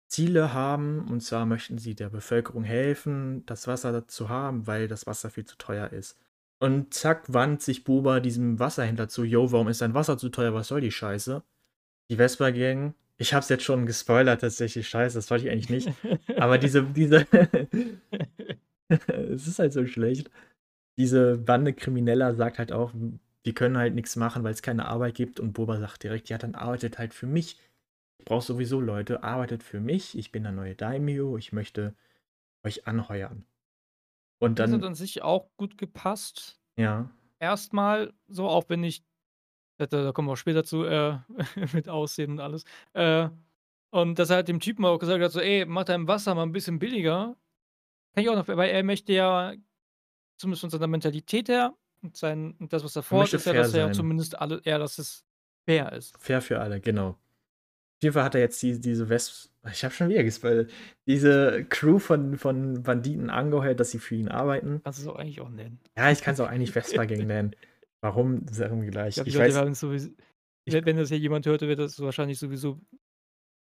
[0.09, 1.09] Ziele haben.
[1.09, 5.45] Und zwar möchten sie der Bevölkerung helfen, das Wasser zu haben, weil das Wasser viel
[5.45, 6.19] zu teuer ist.
[6.59, 9.25] Und zack, wandt sich Buba diesem Wasserhändler zu.
[9.25, 10.55] Yo, warum ist dein Wasser zu teuer?
[10.55, 11.43] Was soll die Scheiße?
[12.11, 12.95] Die Vespa-Gang.
[13.19, 14.89] Ich hab's jetzt schon gespoilert, tatsächlich.
[14.89, 15.93] Scheiße, das wollte ich eigentlich nicht.
[16.37, 17.27] Aber diese, diese.
[18.89, 20.31] es ist halt so schlecht.
[20.99, 22.93] Diese Bande Krimineller sagt halt auch,
[23.45, 25.41] wir können halt nichts machen, weil es keine Arbeit gibt.
[25.41, 27.59] Und Boba sagt direkt, ja, dann arbeitet halt für mich.
[28.19, 30.17] Ich brauche sowieso Leute, arbeitet für mich.
[30.17, 31.37] Ich bin der neue Daimyo.
[31.37, 31.95] Ich möchte
[32.65, 33.45] euch anheuern.
[34.39, 36.61] Und Das hat an sich auch gut gepasst.
[36.77, 37.11] Ja.
[37.39, 39.05] Erstmal so, auch wenn ich
[39.79, 41.19] da da kommen wir auch später zu, äh,
[41.75, 42.65] mit Aussehen und alles.
[42.95, 43.31] Äh,
[43.91, 46.43] und dass er halt dem Typen auch gesagt hat, so: „Ey, mach dein Wasser mal
[46.45, 47.37] ein bisschen billiger.“
[48.15, 49.55] Kann ich auch noch weil er möchte ja
[50.39, 53.55] zumindest von seiner Mentalität her und sein und das, was er Er möchte ist ja,
[53.55, 55.27] dass er ja zumindest alle ja, dass es
[55.69, 56.17] fair ist.
[56.19, 57.11] Fair für alle, genau.
[57.11, 57.19] Auf
[58.03, 59.53] jeden Fall hat er jetzt die, diese West.
[59.73, 60.73] Ich habe schon wieder gespoilt.
[61.07, 64.81] Diese Crew von, von Banditen angeheuert, dass sie für ihn arbeiten.
[64.85, 65.81] Kannst du es auch eigentlich auch nennen.
[65.97, 67.57] Ja, ich kann es auch eigentlich Vespa-Gang nennen.
[68.01, 68.45] Warum?
[68.47, 69.19] Das ist irgendwie gleich.
[69.19, 70.11] Ich, ich weiß, sowieso,
[70.67, 72.81] wenn das hier jemand hörte, wird das wahrscheinlich sowieso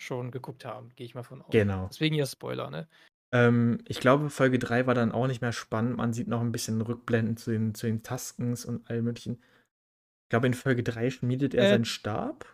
[0.00, 1.50] schon geguckt haben, gehe ich mal von aus.
[1.50, 1.88] Genau.
[1.88, 2.88] Deswegen ja Spoiler, ne?
[3.32, 5.96] Ähm, ich glaube, Folge 3 war dann auch nicht mehr spannend.
[5.96, 9.34] Man sieht noch ein bisschen Rückblenden zu den, zu den Taskens und allem möglichen.
[9.34, 12.46] Ich glaube, in Folge 3 schmiedet er äh, seinen Stab.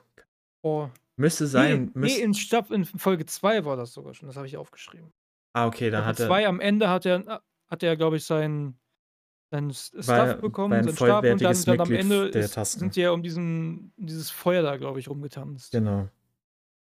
[0.62, 1.90] Oh, Müsste sein.
[1.94, 4.28] Nee, nee in, Stab, in Folge 2 war das sogar schon.
[4.28, 5.12] Das habe ich aufgeschrieben.
[5.52, 6.28] Ah, okay, dann hat er.
[6.28, 8.78] Zwei am Ende hat er, hat er glaube ich, seinen,
[9.50, 13.24] seinen Stuff bekommen, seinen Stab und dann, dann am Ende ist, sind sie ja um
[13.24, 15.72] diesen, dieses Feuer da, glaube ich, rumgetanzt.
[15.72, 16.08] Genau.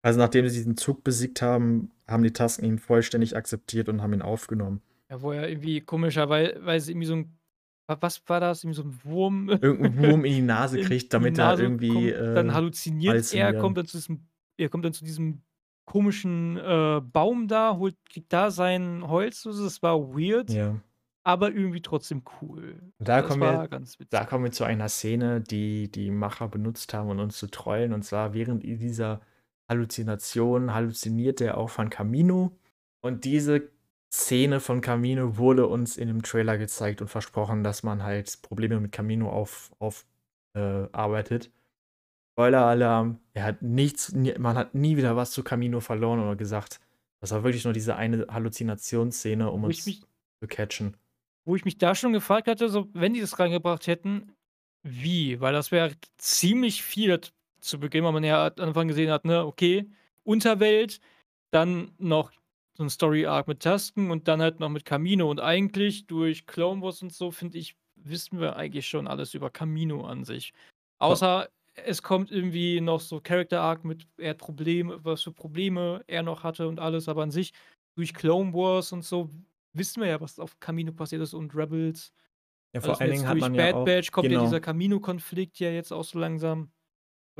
[0.03, 4.15] Also nachdem sie diesen Zug besiegt haben, haben die Tasken ihn vollständig akzeptiert und haben
[4.15, 4.81] ihn aufgenommen.
[5.11, 7.37] Ja, wo er irgendwie komischerweise irgendwie so ein
[8.01, 8.65] was war das?
[8.65, 9.49] Irgendwie so ein Wurm.
[9.61, 12.13] Irgendein Wurm in die Nase kriegt, damit Nase er irgendwie.
[12.13, 14.27] Kommt, äh, dann halluziniert er, kommt dann zu diesem,
[14.57, 15.43] er kommt dann zu diesem
[15.85, 19.43] komischen äh, Baum da, holt, kriegt da sein Holz.
[19.43, 20.51] Das war weird.
[20.51, 20.77] Ja.
[21.25, 22.81] aber irgendwie trotzdem cool.
[22.99, 26.49] Da Das kommen war wir ganz da kommen wir zu einer Szene, die die Macher
[26.49, 27.93] benutzt haben, um uns zu trollen.
[27.93, 29.21] Und zwar während dieser
[29.69, 32.57] Halluzination halluziniert er auch von Camino.
[33.01, 33.71] Und diese
[34.13, 38.81] Szene von Camino wurde uns in dem Trailer gezeigt und versprochen, dass man halt Probleme
[38.81, 40.05] mit Camino auf, auf
[40.55, 41.51] äh, arbeitet.
[42.35, 46.81] Spoiler-Alarm, er hat nichts, man hat nie wieder was zu Camino verloren oder gesagt.
[47.21, 50.01] Das war wirklich nur diese eine Halluzinationsszene, um Wo uns mich
[50.43, 50.97] zu catchen.
[51.45, 54.33] wo ich mich da schon gefragt hatte, so, wenn die das reingebracht hätten,
[54.83, 55.41] wie?
[55.41, 57.21] Weil das wäre ziemlich viel
[57.61, 59.91] zu Beginn, weil man ja am Anfang gesehen hat, ne, okay,
[60.25, 61.01] Unterwelt,
[61.51, 62.33] dann noch
[62.81, 65.31] so 'n Story-Arc mit Tasken und dann halt noch mit Camino.
[65.31, 69.51] Und eigentlich durch Clone Wars und so, finde ich, wissen wir eigentlich schon alles über
[69.51, 70.53] Camino an sich.
[71.01, 76.23] Außer es kommt irgendwie noch so Character-Arc mit er hat Probleme was für Probleme er
[76.23, 77.53] noch hatte und alles, aber an sich
[77.97, 79.31] durch Clone Wars und so
[79.75, 82.13] wissen wir ja, was auf Camino passiert ist und Rebels.
[82.75, 84.39] Ja, Also, vor allen jetzt Dingen hat durch man ja Bad auch Batch kommt ja
[84.39, 84.39] genau.
[84.39, 86.73] dieser Camino-Konflikt ja jetzt auch so langsam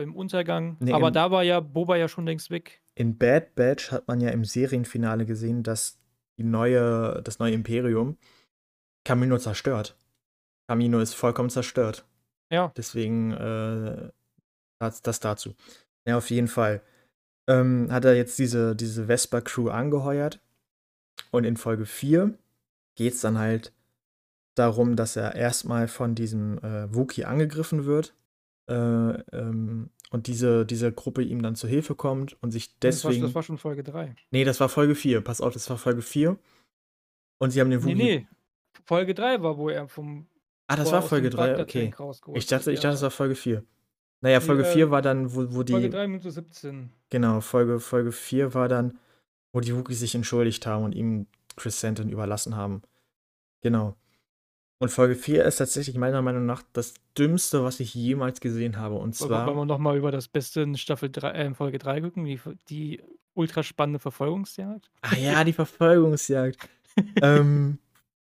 [0.01, 0.77] beim Untergang.
[0.81, 2.81] Ne, Aber da war ja Boba ja schon längst weg.
[2.95, 5.99] in Bad Batch hat man ja im Serienfinale gesehen, dass
[6.39, 8.17] die neue das neue Imperium
[9.05, 9.97] Camino zerstört.
[10.69, 12.05] Camino ist vollkommen zerstört.
[12.51, 12.73] Ja.
[12.77, 14.11] Deswegen, äh,
[14.79, 15.55] das das dazu.
[16.07, 16.81] Ja, auf jeden Fall.
[17.49, 20.41] Ähm, hat er jetzt diese diese Vesper-Crew angeheuert
[21.31, 22.35] und in Folge 4
[22.97, 23.73] geht's dann halt
[24.57, 28.15] darum, dass er erst mal von diesem, äh, Wookie angegriffen wird,
[28.71, 33.11] äh, ähm, und diese diese Gruppe ihm dann zur Hilfe kommt und sich Das war
[33.11, 34.15] das deswegen war schon Folge 3.
[34.31, 35.21] Ne, das war Folge 4.
[35.21, 36.39] Pass auf, das war Folge 4.
[37.39, 38.29] Und sie haben den Wookie ne.
[38.85, 40.27] Folge 3 war, wo er vom
[40.67, 41.93] Ah, das war Folge 3, Bagdad okay.
[42.35, 43.65] Ich dachte ich dachte, das war Folge 4.
[44.21, 46.91] Na ja, Ne, Folge äh, 4 war dann, wo wo Folge die 3, Minute 17.
[47.09, 48.99] genau, Folge Folge 4 war dann,
[49.53, 52.83] wo die Wookiees sich entschuldigt haben und ihm Chris Stanton überlassen haben.
[53.63, 53.97] Genau.
[54.81, 58.95] Und Folge 4 ist tatsächlich meiner Meinung nach das Dümmste, was ich jemals gesehen habe.
[58.97, 61.79] Und wir wollen zwar wir noch mal über das Beste in Staffel 3 äh, Folge
[61.79, 63.03] 3 gucken, die die
[63.35, 64.91] ultra spannende Verfolgungsjagd?
[65.03, 66.69] Ah ja, die Verfolgungsjagd.
[67.23, 67.79] Ähm,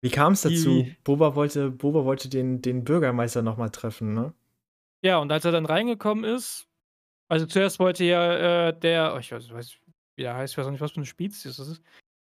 [0.01, 0.83] wie kam's dazu?
[0.83, 4.33] Die Boba wollte Boba wollte den den Bürgermeister noch mal treffen, ne?
[5.03, 6.67] Ja, und als er dann reingekommen ist
[7.29, 9.81] also zuerst wollte ja, äh, der oh, ich weiß weiß nicht,
[10.17, 11.83] wie der heißt, ich weiß auch nicht, was für 'ne Spezies das ist,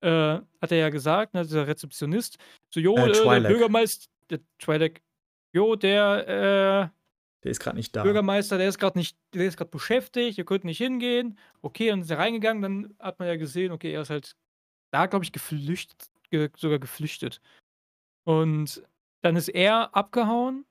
[0.05, 2.37] äh, hat er ja gesagt, ne, dieser Rezeptionist,
[2.73, 3.47] so: „Jo, Äh, äh, der Twi'lek.
[3.49, 5.01] Bürgermeist der Twi'lek,
[5.53, 6.95] jo, der, äh
[7.43, 8.03] Der ist grad nicht da.
[8.03, 12.01] Bürgermeister, der ist grad nicht der ist grad beschäftigt, ihr könnt nicht hingehen.“ Okay, dann
[12.01, 14.35] ist er reingegangen, dann hat man ja gesehen, okay, er ist halt
[14.91, 17.41] da, glaube ich, geflüchtet ge sogar geflüchtet.
[18.25, 18.83] Und
[19.23, 20.65] dann ist er abgehauen.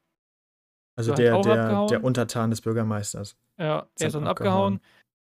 [0.97, 2.05] Also der der der abgehauen.
[2.05, 3.37] Untertan des Bürgermeisters.
[3.59, 4.81] Ja, er ist dann dann abgehauen,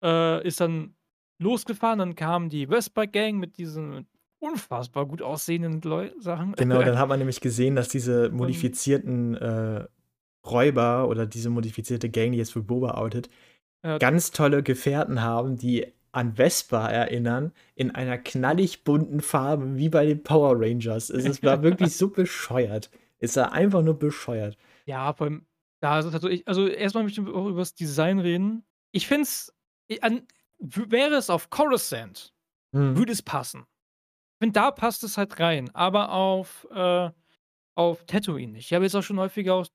[0.04, 0.94] äh, ist dann
[1.38, 4.06] losgefahren, dann kam die Vesper-Gang mit diesen
[4.40, 6.52] unfassbar gut aussehenden Leu Sachen.
[6.52, 9.84] Genau, dann hat man nämlich gesehen, dass diese modifizierten, äh,
[10.46, 13.28] Räuber oder diese modifizierte Gang, die jetzt für Boba outet,
[13.84, 13.98] Ja.
[13.98, 20.06] ganz tolle Gefährten haben, die an Vespa erinnern, in einer knallig bunten Farbe wie bei
[20.06, 21.10] den Power Rangers.
[21.10, 22.90] Es ist war wirklich so bescheuert.
[23.18, 24.56] Es war einfach nur bescheuert.
[24.86, 25.46] Ja, vor allem,
[25.80, 28.64] da ist es halt so ich also erstmal möchte ich auch übers Design reden.
[28.90, 29.52] Ich finde es
[30.60, 32.32] wäre es auf Coruscant,
[32.72, 32.98] Mhm.
[32.98, 33.62] würde es passen.
[34.40, 37.10] Ich finde, da passt es halt rein, aber auf, äh
[37.76, 38.66] auf Tatooine nicht.
[38.66, 39.66] Ich habe jetzt auch schon häufiger auch,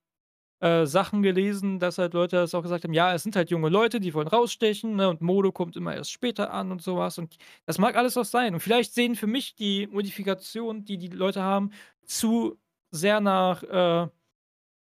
[0.61, 3.69] äh, Sachen gelesen, dass halt Leute das auch gesagt haben: „Ja, es sind halt junge
[3.69, 7.17] Leute, die wollen rausstechen, ne, und Mode kommt immer erst später an“ und so was.
[7.19, 8.53] Und das mag alles auch sein.
[8.55, 11.71] Und vielleicht sehen für mich die Modifikationen, die die Leute haben,
[12.05, 12.59] zu
[12.91, 14.09] sehr nach, äh,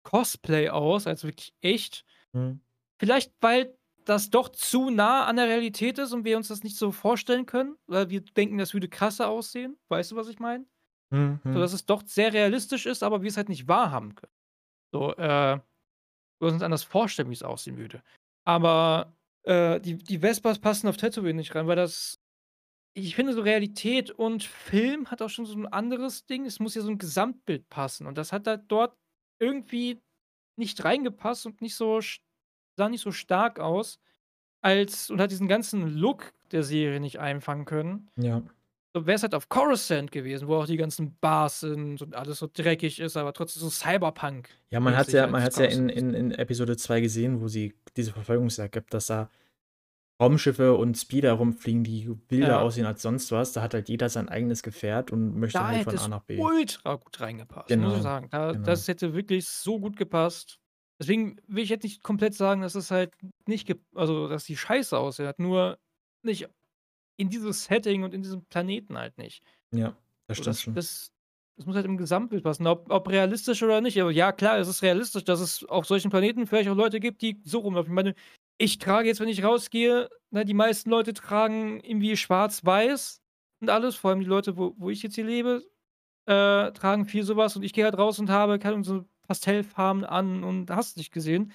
[0.05, 2.05] Cosplay aus als wirklich echt.
[2.35, 2.61] Mhm.
[3.01, 6.77] Vielleicht, weil das doch zu nah an der Realität ist und wir uns das nicht
[6.77, 9.79] so vorstellen können, weil wir denken, das würde krasser aussehen.
[9.89, 10.67] Weißt du, was ich meine?
[11.55, 11.61] So, Mhm.
[11.61, 14.33] dass es doch sehr realistisch ist, aber wir es halt nicht wahrhaben können.
[14.95, 15.61] So, äh,
[16.41, 18.03] wir uns anders vorstellen, wie es aussehen würde.
[18.47, 22.21] Aber, äh, die die Vespas passen auf Tatooine nicht rein, weil das
[22.97, 26.47] ich finde, so Realität und Film hat auch schon so 'n anderes Ding.
[26.47, 28.97] Es muss ja so 'n Gesamtbild passen und das hat halt dort
[29.41, 30.03] irgendwie
[30.59, 32.01] nicht reingepasst und nicht so
[32.77, 33.99] sah nicht so stark aus
[34.63, 38.09] als und hat diesen ganzen Look der Serie nicht einfangen können.
[38.17, 38.43] Ja.
[38.97, 42.49] So wär's halt auf Coruscant gewesen, wo auch die ganzen Bars sind und alles so
[42.53, 45.89] dreckig ist, aber trotzdem so Cyberpunk Ja, man mäßig ja halt man hat's ja in
[45.89, 49.29] in in Episode 2 gesehen, wo sie diese Verfolgungsjagd gibt, dass da
[50.23, 52.61] Raumschiffe und Speeder rumfliegen, die wilder Ja.
[52.61, 53.53] aussehen als sonst was.
[53.53, 56.23] Da hat halt jeder sein eigenes Gefährt und möchte Da halt von es A nach
[56.23, 56.39] B.
[56.39, 58.29] ultra gut reingepasst, muss ich Genau, sagen.
[58.31, 58.65] Da genau.
[58.65, 60.61] das hätte wirklich so gut gepasst.
[60.99, 63.13] Deswegen will ich jetzt nicht komplett sagen, dass es halt
[63.47, 65.79] nicht gep also, dass die scheiße aussehen hat, nur
[66.23, 66.49] nicht
[67.17, 69.43] in dieses Setting und in diesem Planeten halt nicht.
[69.73, 70.75] Ja, das stimmt das schon.
[70.75, 71.11] das
[71.57, 74.01] es muss halt im Gesamtbild passen, ob ob realistisch oder nicht.
[74.01, 77.23] Aber ja, klar, es ist realistisch, dass es auf solchen Planeten vielleicht auch Leute gibt,
[77.23, 77.93] die so rumlaufen.
[77.93, 78.15] Ich meine,
[78.59, 83.21] ich trage jetzt, wenn ich rausgehe ne, die meisten Leute tragen irgendwie schwarz-weiß
[83.61, 85.63] und alles, vor allem die Leute, wo wo ich jetzt hier lebe,
[86.27, 90.05] äh, tragen viel so was und ich gehe halt raus und habe, keine so Pastellfarben
[90.05, 91.53] an und hast nicht gesehen.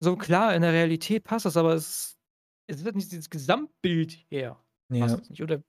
[0.00, 2.16] So klar, in der Realität passt das, aber es
[2.68, 5.22] es ist halt nicht dieses Gesamtbild her Ja.
[5.42, 5.62] Oder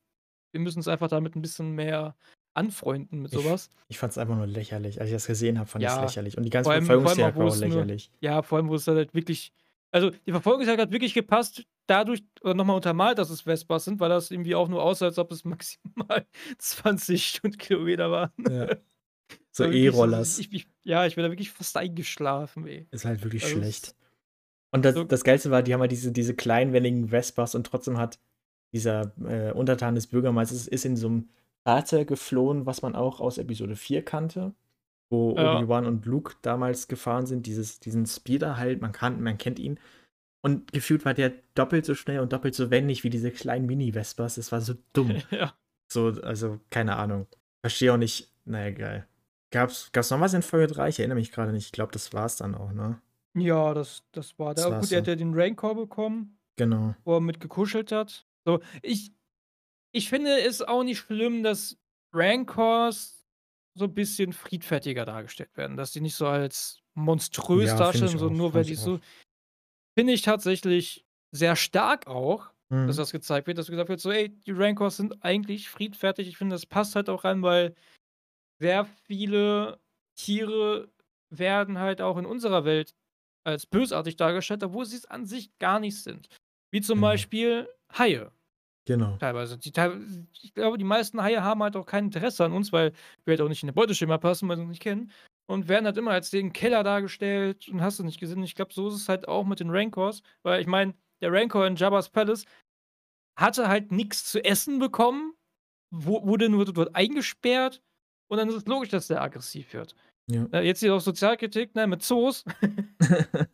[0.53, 2.17] wir müssen uns einfach damit 'n bisschen mehr
[2.55, 4.99] anfreunden mit so Ich ich fand's einfach nur lächerlich.
[5.01, 6.37] Als ich das gesehen habe, fand ich's Ja, lächerlich.
[6.37, 8.11] Und die ganze allem Verfolgungsjagd war auch es nur lächerlich.
[8.21, 9.53] ja, vor allem, wo es halt wirklich
[9.91, 13.99] also, die Verfolgungsjagd hat wirklich gepasst dadurch oder noch mal untermalt, dass es Vespas sind,
[13.99, 16.25] weil das irgendwie auch nur aussah, als ob es maximal
[16.57, 18.31] 20 Stundenkilometer waren.
[18.45, 18.83] Ja.
[19.55, 20.39] So so E-Rollers.
[20.39, 22.87] ich ja, ich bin da wirklich fast eingeschlafen, ey.
[22.91, 23.95] Ist halt wirklich Also, schlecht.
[24.71, 27.97] Und das so das Geilste war, die haben halt diese diese kleinwelligen Vespas und trotzdem
[27.97, 28.19] hat
[28.73, 31.29] dieser, äh, Untertan des Bürgermeisters ist in so 'nem
[31.67, 34.53] Fahrzeug geflohen, was man auch aus Episode 4 kannte,
[35.11, 35.57] wo Ja.
[35.59, 39.79] Obi-Wan und Luke damals gefahren sind, dieses diesen Speeder halt, man kann man kennt ihn.
[40.41, 44.35] Und gefühlt war der doppelt so schnell und doppelt so wendig wie diese kleinen Mini-Vespas.
[44.35, 45.11] Das war so dumm.
[45.31, 45.53] Ja.
[45.91, 47.27] So, also, keine Ahnung.
[47.61, 49.07] Verstehe auch nicht na ja, egal.
[49.53, 50.89] Gab's gab's noch was in Folge 3?
[50.89, 51.67] Ich erinnere mich grade nicht.
[51.67, 53.01] Ich glaube, das war's dann auch, ne?
[53.35, 55.07] Ja, das das war Das war's Gut, er hat so.
[55.07, 56.95] ja den Rancor bekommen, Genau.
[57.05, 58.27] wo er mit gekuschelt hat.
[58.45, 59.13] So, ich
[59.93, 61.77] ich finde es auch nicht schlimm, dass
[62.13, 63.27] Rancors
[63.75, 68.37] so 'n bisschen friedfertiger dargestellt werden, dass die nicht so als monströs Ja, darstellen, sondern
[68.37, 68.99] nur weil die so
[69.97, 72.51] finde ich tatsächlich sehr stark auch,
[72.85, 72.97] dass Mhm.
[72.97, 76.55] das gezeigt wird, dass gesagt wird, so: „Ey, die Rancors sind eigentlich friedfertig.“ Ich finde,
[76.55, 77.75] das passt halt auch rein, weil
[78.63, 79.79] sehr viele
[80.17, 80.89] Tiere
[81.29, 82.95] werden halt auch in unserer Welt
[83.45, 86.29] als bösartig dargestellt, obwohl sie's an sich gar nicht sind.
[86.71, 87.07] Wie zum Genau.
[87.09, 88.31] Beispiel Haie
[88.85, 89.17] Genau.
[89.17, 89.57] teilweise.
[89.57, 89.69] Die
[90.41, 92.93] ich glaube, die meisten Haie haben halt auch kein Interesse an uns, weil
[93.25, 95.11] wir halt auch nicht in ihr Beuteschema passen, weil sie uns nicht kennen
[95.45, 98.43] und werden halt immer als den Killer dargestellt und hast du nicht gesehen.
[98.43, 101.67] Ich glaube, so ist es halt auch mit den Rancors, weil ich meine, der Rancor
[101.67, 102.45] in Jabba's Palace
[103.37, 105.33] hatte halt nix zu essen bekommen,
[105.91, 107.81] wu wurde nur dort eingesperrt
[108.33, 109.95] und dann ist es logisch, dass der aggressiv wird.
[110.25, 110.47] Ja.
[110.51, 112.43] Äh, jetzt hier auch Sozialkritik, ne, mit Zoos.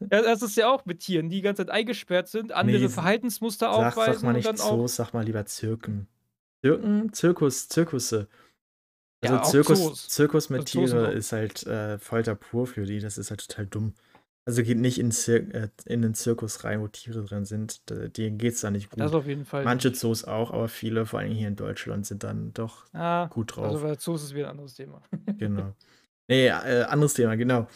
[0.09, 2.93] Das ist ja auch mit Tieren, die die ganze Zeit eingesperrt sind, andere Ne, s
[2.93, 6.07] Verhaltensmuster sag sag aufweisen mal und nicht Zoos, sag mal lieber Zirken.
[6.63, 7.13] Zirken?
[7.13, 8.27] Zirkus Zirkusse.
[9.21, 10.07] Also, Ja, Zirkus Zoos.
[10.07, 12.99] Zirkus mit Zoos sind Tiere auch ist halt, äh, Folter pur für die.
[12.99, 13.93] Das ist halt total dumm.
[14.49, 17.81] Also, geht nicht in Zir äh, in 'nen Zirkus rein, wo Tiere drin sind.
[17.89, 19.19] Denen geht's da nicht Das gut.
[19.21, 19.99] auf jeden Fall Manche nicht.
[19.99, 23.77] Zoos auch, aber viele, vor allem hier in Deutschland, sind dann doch Ah, gut also,
[23.77, 23.81] drauf.
[23.83, 25.03] bei Zoos ist wieder 'n anderes Thema.
[25.39, 25.75] Genau.
[26.27, 27.67] Ne, äh, anderes Thema, genau.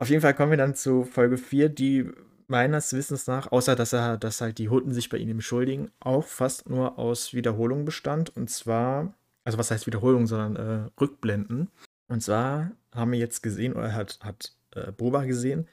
[0.00, 2.10] Auf jeden Fall kommen wir dann zu Folge 4, die
[2.48, 6.24] meines Wissens nach, außer dass er dass halt die Hutten sich bei ihm entschuldigen, auch
[6.24, 8.34] fast nur aus Wiederholungen bestand.
[8.36, 9.14] Und zwar
[9.44, 11.68] also, was heißt Wiederholung, sondern, äh, Rückblenden.
[12.08, 14.56] Und zwar haben wir jetzt gesehen oder hat hat,
[14.86, 15.68] äh, Boba gesehen,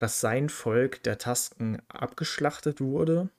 [0.00, 3.30] dass sein Volk der Tasken abgeschlachtet wurde.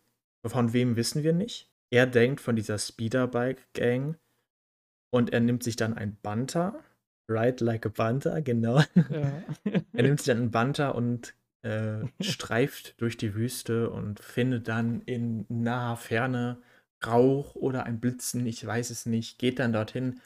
[0.46, 1.70] Von wem wissen wir nicht.
[1.92, 4.18] Er denkt von dieser Speederbike-Gang
[5.12, 6.84] und er nimmt sich dann ein Banter.
[7.30, 8.82] Ride like a Banter, genau.
[9.10, 9.44] Ja.
[9.94, 15.02] Er nimmt sich dann 'n Banter und, äh, streift durch die Wüste und findet dann
[15.02, 16.62] in naher Ferne
[17.06, 20.20] Rauch oder ein Blitzen, ich weiß es nicht, geht dann dorthin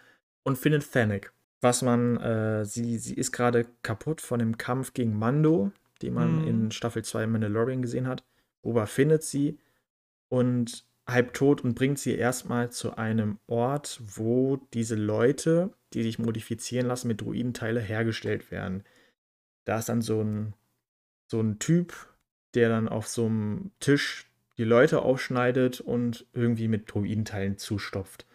[0.44, 1.34] und findet Fennec.
[1.62, 6.36] Was man äh, sie sie ist grade kaputt von dem Kampf gegen Mando, den man
[6.36, 6.42] Mhm.
[6.44, 8.24] in Staffel 2 Mandalorian gesehen hat.
[8.62, 9.58] Boba findet sie
[10.30, 16.20] und halbtot und bringt sie erst mal zu einem Ort, wo diese Leute, die sich
[16.20, 18.84] modifizieren lassen, mit Droidenteile hergestellt werden.
[19.66, 20.54] Da ist dann so 'n
[21.32, 21.94] so 'n Typ,
[22.56, 28.28] der dann auf so 'm Tisch die Leute aufschneidet und irgendwie mit Droidenteilen zustopft.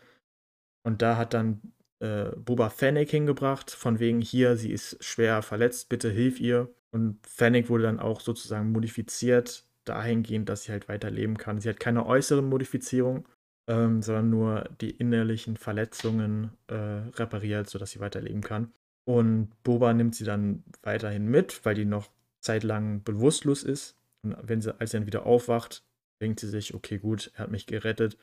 [0.85, 1.61] Und da hat dann,
[2.03, 7.19] äh, Boba Fennec hingebracht, von wegen: „Hier, sie ist schwer verletzt, bitte hilf ihr.“ Und
[7.27, 11.61] Fennec wurde dann auch sozusagen modifiziert dahingehend, dass sie halt weiterleben kann.
[11.61, 13.25] Sie hat keine äußeren Modifizierungen,
[13.69, 18.73] ähm, sondern nur die innerlichen Verletzungen, äh, repariert, sodass sie weiterleben kann.
[19.05, 23.97] Und Boba nimmt sie dann weiterhin mit, weil die noch zeitlang bewusstlos ist.
[24.23, 25.85] Und wenn sie als sie dann wieder aufwacht,
[26.21, 28.17] denkt sie sich: „Okay, gut, er hat mich gerettet.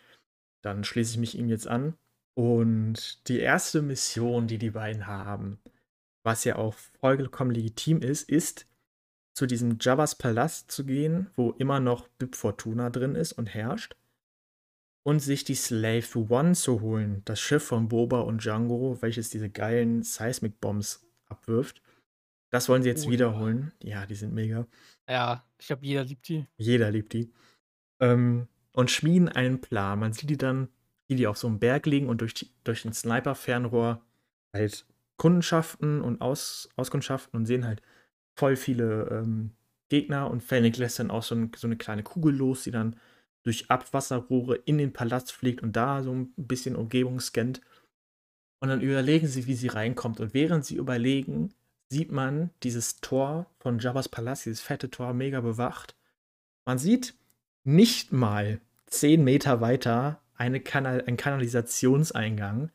[0.61, 1.95] Dann schließe ich mich ihm jetzt an.“
[2.35, 5.59] Und die erste Mission, die die beiden haben,
[6.23, 8.67] was ja auch vollkommen legitim ist, ist,
[9.33, 13.95] zu diesem Jabba's Palast zu gehen, wo immer noch Bib Fortuna drin ist und herrscht
[15.03, 19.49] und sich die Slave One zu holen, das Schiff von Boba und Django, welches diese
[19.49, 21.81] geilen Seismic Bombs abwirft.
[22.51, 23.13] Das wollen sie jetzt Oh ja.
[23.13, 23.71] wiederholen.
[23.81, 24.67] Ja, die sind mega.
[25.07, 26.47] Ja, ich glaube, jeder liebt die.
[26.57, 27.31] Jeder liebt die.
[28.01, 29.99] Ähm, und schmieden einen Plan.
[29.99, 30.69] Man sieht die dann,
[31.09, 34.01] wie die auf so 'm Berg liegen und durch die durch 'n Sniper-Fernrohr
[34.53, 34.85] halt
[35.17, 37.81] Kundenschaften und Aus Auskundschaften und sehen halt
[38.35, 39.51] voll viele ähm,
[39.89, 42.95] Gegner und Fennec lässt dann auch so, ein, so, eine kleine Kugel los, die dann
[43.43, 47.61] durch Abwasserrohre in den Palast fliegt und da so ein bisschen Umgebung scannt.
[48.61, 50.19] Und dann überlegen sie, wie sie reinkommt.
[50.19, 51.53] Und während sie überlegen,
[51.89, 55.95] sieht man dieses Tor von Jabba's Palast, dieses fette Tor, mega bewacht.
[56.65, 57.15] Man sieht
[57.63, 62.71] nicht mal zehn Meter weiter eine Kanal einen Kanalisationseingang,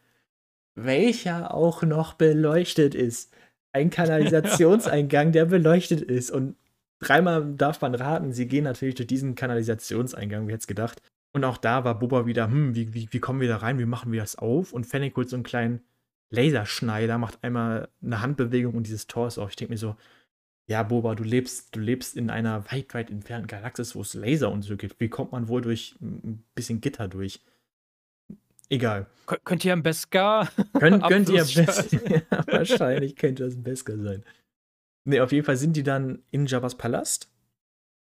[0.77, 3.35] welcher auch noch beleuchtet ist.
[3.73, 6.31] Ein Kanalisationseingang, der beleuchtet ist.
[6.31, 6.57] Und
[7.01, 11.01] dreimal darf man raten, sie gehen natürlich durch diesen Kanalisationseingang, wie es gedacht.
[11.33, 13.87] Und auch da war Boba wieder, hm, wie, wie, wie kommen wir da rein, wie
[13.87, 14.73] machen wir das auf?
[14.73, 15.81] Und Fennec holt so einen kleinen
[16.31, 19.51] Laserschneider, macht einmal eine Handbewegung und dieses Tor ist auf.
[19.51, 19.97] Ich denke mir so,
[20.67, 24.51] ja, Boba, du lebst, du lebst in einer weit, weit entfernten Galaxis, wo es Laser
[24.51, 25.01] und so gibt.
[25.01, 27.41] Wie kommt man wohl durch ein bisschen Gitter durch?
[28.69, 29.07] Egal.
[29.27, 30.49] Kön könnt ihr am Beskar?
[30.79, 32.03] Könnt, könnt ihr am Beskar?
[32.11, 34.25] ja, wahrscheinlich könnte das ein Beskar sein.
[35.07, 37.31] Ne, auf jeden Fall sind die dann in Jabba's Palast,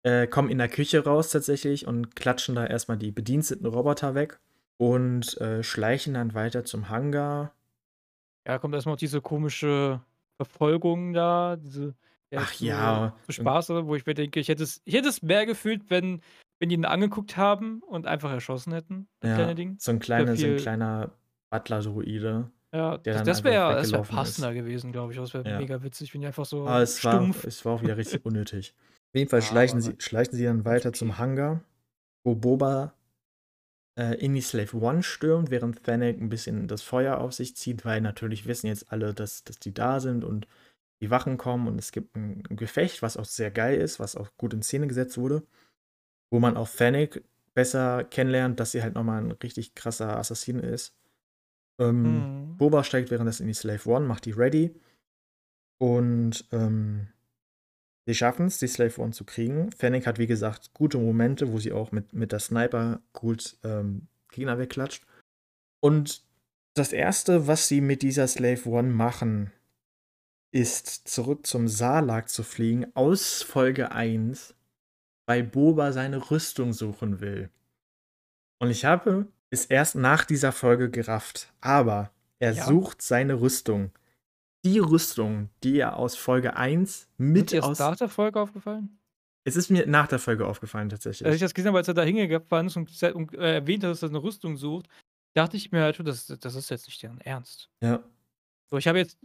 [0.03, 4.39] äh, kommen in der Küche raus tatsächlich und klatschen da erstmal die bediensteten Roboter weg
[4.77, 7.53] und äh, schleichen dann weiter zum Hangar.
[8.47, 10.01] Ja, kommt erstmal diese komische
[10.37, 11.93] Verfolgung da, diese
[12.35, 13.15] Ach ja.
[13.27, 16.21] So Spaß, wo ich mir denke, ich hätte es, ich hätte es mehr gefühlt, wenn,
[16.59, 19.75] wenn die ihn angeguckt haben und einfach erschossen hätten, das ja, kleine Ding.
[19.79, 21.11] So ein, kleine, so ein kleiner
[21.49, 22.51] Butler-Druide.
[22.73, 24.57] Ja, das, das wäre wär passender ist.
[24.57, 25.19] gewesen, glaube ich.
[25.19, 25.57] Das wäre ja.
[25.57, 27.43] mega witzig, wenn die einfach so Aber es stumpf.
[27.43, 28.73] War, es war auch wieder richtig unnötig.
[29.09, 31.63] Auf jeden Fall schleichen, sie, schleichen sie dann weiter zum Hangar,
[32.23, 32.93] wo Boba
[33.97, 37.85] äh, in die Slave One stürmt, während Fennec ein bisschen das Feuer auf sich zieht,
[37.85, 40.47] weil natürlich wissen jetzt alle, dass, dass die da sind und
[41.01, 44.29] die Wachen kommen und es gibt ein, Gefecht, was auch sehr geil ist, was auch
[44.37, 45.43] gut in Szene gesetzt wurde,
[46.29, 47.23] wo man auch Fennec
[47.53, 50.95] besser kennenlernt, dass sie halt nochmal ein richtig krasser Assassin ist.
[51.79, 52.57] Ähm, mhm.
[52.57, 54.75] Boba steigt währenddessen in die Slave One, macht die ready
[55.79, 57.07] und ähm,
[58.05, 59.71] sie schaffen es, die Slave One zu kriegen.
[59.71, 64.07] Fennec hat, wie gesagt, gute Momente, wo sie auch mit, mit der Sniper gut ähm,
[64.31, 65.05] Gegner wegklatscht.
[65.79, 66.23] Und
[66.73, 69.51] das Erste, was sie mit dieser Slave One machen,
[70.51, 74.55] ist, zurück zum Salak zu fliegen, aus Folge 1,
[75.27, 77.51] weil Boba seine Rüstung suchen will.
[78.59, 82.65] Und ich habe es erst nach dieser Folge gerafft, aber er ja.
[82.65, 83.91] sucht seine Rüstung.
[84.65, 87.79] Die Rüstung, die er aus Folge 1 mit ist dir aus.
[87.79, 88.97] nach der Folge aufgefallen?
[89.43, 91.25] Es ist mir nach der Folge aufgefallen, tatsächlich.
[91.25, 93.91] Als ich das gesehen habe, als er da hingefahren ist und, und äh, erwähnt hat,
[93.91, 94.87] dass er eine Rüstung sucht,
[95.33, 97.69] dachte ich mir halt, das, das ist jetzt nicht deren Ernst.
[97.81, 98.03] Ja.
[98.69, 99.17] So, ich habe jetzt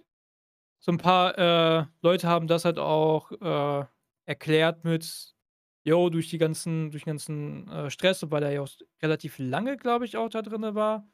[0.78, 3.84] so ein paar äh, Leute haben das halt auch äh,
[4.26, 5.31] erklärt mit,
[5.84, 8.70] jo, durch die ganzen, durch den ganzen äh, Stress, weil er ja auch
[9.02, 11.06] relativ lange, glaube ich, auch da drin war,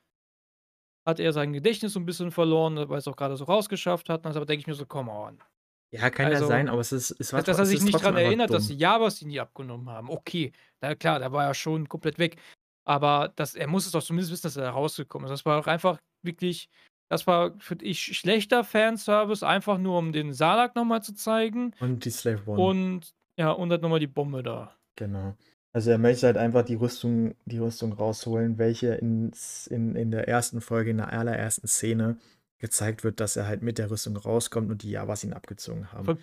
[1.07, 4.09] hat er sein Gedächtnis so ein bisschen verloren, weil er es auch gerade so rausgeschafft
[4.09, 4.27] hat.
[4.27, 5.43] Also denke ich mir so, come on.
[5.91, 8.17] Ja, kann also, ja sein, aber es ist, es war Dass er sich nicht daran
[8.17, 8.57] erinnert, dumm.
[8.57, 10.11] dass die Javas ihn nie abgenommen haben.
[10.11, 10.53] Okay,
[10.83, 12.37] na klar, da war er schon komplett weg.
[12.85, 15.31] Aber das, er muss es doch zumindest wissen, dass er da rausgekommen ist.
[15.31, 16.69] Das war auch einfach wirklich
[17.09, 21.75] das war, finde ich, schlechter Fanservice, einfach nur um den Salak nochmal zu zeigen.
[21.81, 22.63] Und die Slave One.
[22.63, 24.75] Und ja, und dann nochmal die Bombe da.
[24.97, 25.35] Genau.
[25.73, 29.33] Also er möchte halt einfach die Rüstung, die Rüstung rausholen, welche in,
[29.71, 32.19] in, in der ersten Folge, in der allerersten Szene
[32.59, 36.19] gezeigt wird, dass er halt mit der Rüstung rauskommt und die Javas ihn abgezogen haben.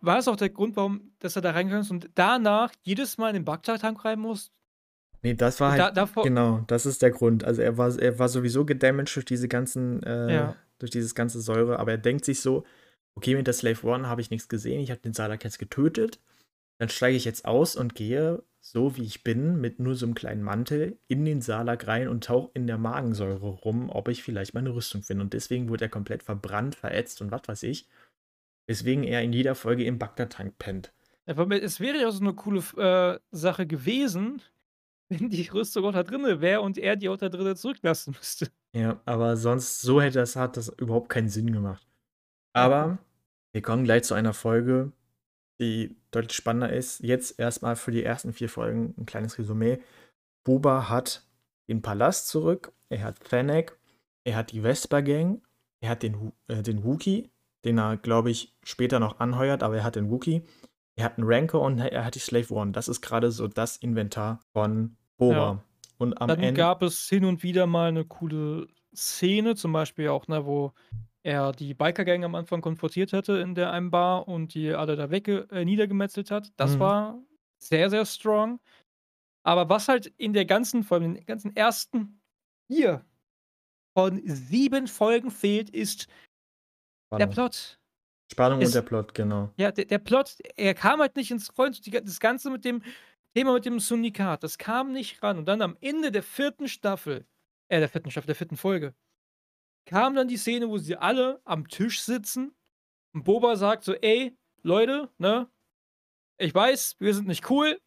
[0.00, 3.28] War das auch der Grund, warum dass er da reingegangen ist und danach jedes Mal
[3.28, 4.50] in den Bagdad-Tank rein muss?
[5.22, 7.44] Nee, das war halt, da, genau, das ist der Grund.
[7.44, 10.56] Also er war, er war sowieso gedamaged durch diese ganzen, äh, ja.
[10.80, 12.64] durch dieses ganze Säure, aber er denkt sich so,
[13.14, 16.18] okay, mit der Slave One habe ich nichts gesehen, ich habe den Salak jetzt getötet,
[16.82, 20.16] dann steige ich jetzt aus und gehe, so wie ich bin, mit nur so einem
[20.16, 24.52] kleinen Mantel in den Salak rein und tauche in der Magensäure rum, ob ich vielleicht
[24.52, 25.22] meine Rüstung finde.
[25.22, 27.88] Und deswegen wurde er komplett verbrannt, verätzt und was weiß ich.
[28.66, 30.92] Weswegen er in jeder Folge im Bagdad-Tank pennt.
[31.24, 34.42] Es wäre ja so eine coole äh, Sache gewesen,
[35.08, 38.48] wenn die Rüstung auch da drin wäre und er die auch da drin zurücklassen müsste.
[38.74, 41.86] Ja, aber sonst, so hätte das, hat das überhaupt keinen Sinn gemacht.
[42.54, 42.98] Aber
[43.52, 44.90] wir kommen gleich zu einer Folge,
[45.60, 47.00] die deutlich spannender ist.
[47.00, 49.80] Jetzt erstmal für die ersten vier Folgen ein kleines Resümee.
[50.44, 51.24] Boba hat
[51.68, 53.78] den Palast zurück, er hat Fennec,
[54.24, 55.42] er hat die Vesper-Gang,
[55.80, 57.30] er hat den, äh, den Wookie,
[57.64, 60.42] den er, glaube ich, später noch anheuert, aber er hat den Wookie.
[60.94, 62.72] Er hat einen Rancor und er hat die Slave One.
[62.72, 65.34] Das ist gerade so das Inventar von Boba.
[65.34, 65.64] Ja.
[65.96, 66.58] Und am Dann Ende.
[66.58, 70.72] gab es hin und wieder mal eine coole Szene, zum Beispiel auch, ne, wo
[71.22, 75.10] er die Biker-Gang am Anfang konfrontiert hatte in der einen Bar und die alle da
[75.10, 76.52] weg äh, niedergemetzelt hat.
[76.56, 76.80] Das mhm.
[76.80, 77.22] war
[77.62, 78.60] sehr, sehr strong.
[79.44, 82.20] Aber was halt in der ganzen, vor allem in den ganzen ersten
[82.68, 83.04] vier
[83.96, 86.08] von sieben Folgen fehlt, ist
[87.12, 87.78] der Plot.
[88.32, 89.50] Spannung ist, und der Plot, genau.
[89.58, 91.76] Ja, der, der, Plot, er kam halt nicht ins Rollen.
[92.04, 92.82] Das Ganze mit dem
[93.34, 95.38] Thema mit dem Syndikat, das kam nicht ran.
[95.38, 97.26] Und dann am Ende der vierten Staffel,
[97.68, 98.94] äh, der vierten Staffel, der vierten Folge,
[99.86, 102.54] kam dann die Szene, wo sie alle am Tisch sitzen
[103.14, 105.48] und Boba sagt so, ey, Leute, ne,
[106.38, 107.80] ich weiß, wir sind nicht cool,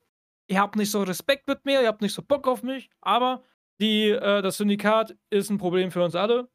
[0.48, 3.44] ihr habt nicht so Respekt mit mir, ihr habt nicht so Bock auf mich, aber
[3.80, 6.50] die, äh, das Syndikat ist ein Problem für uns alle.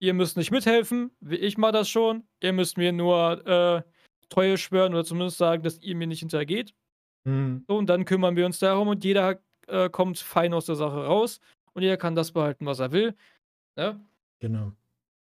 [0.00, 2.26] Ihr müsst nicht mithelfen, wie ich mal das schon.
[2.42, 3.82] Ihr müsst mir nur äh,
[4.28, 6.74] Treue schwören oder zumindest sagen, dass ihr mir nicht hintergeht.
[7.24, 7.64] Mhm.
[7.66, 11.06] So, und dann kümmern wir uns darum und jeder äh, kommt fein aus der Sache
[11.06, 11.40] raus
[11.72, 13.14] und jeder kann das behalten, was er will.
[13.76, 13.98] Ne?
[14.40, 14.72] Genau.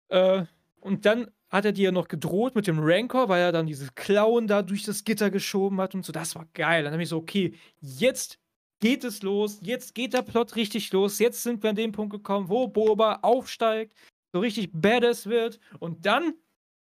[0.08, 0.44] Äh,
[0.80, 3.88] und dann hat er dir ja noch gedroht mit dem Rancor, weil er dann diese
[3.94, 6.12] Klauen da durch das Gitter geschoben hat und so.
[6.12, 6.84] Das war geil.
[6.84, 8.38] Dann habe ich so, okay, jetzt
[8.80, 12.12] geht es los, jetzt geht der Plot richtig los, jetzt sind wir an dem Punkt
[12.12, 13.94] gekommen, wo Boba aufsteigt,
[14.32, 16.34] so richtig badass wird und dann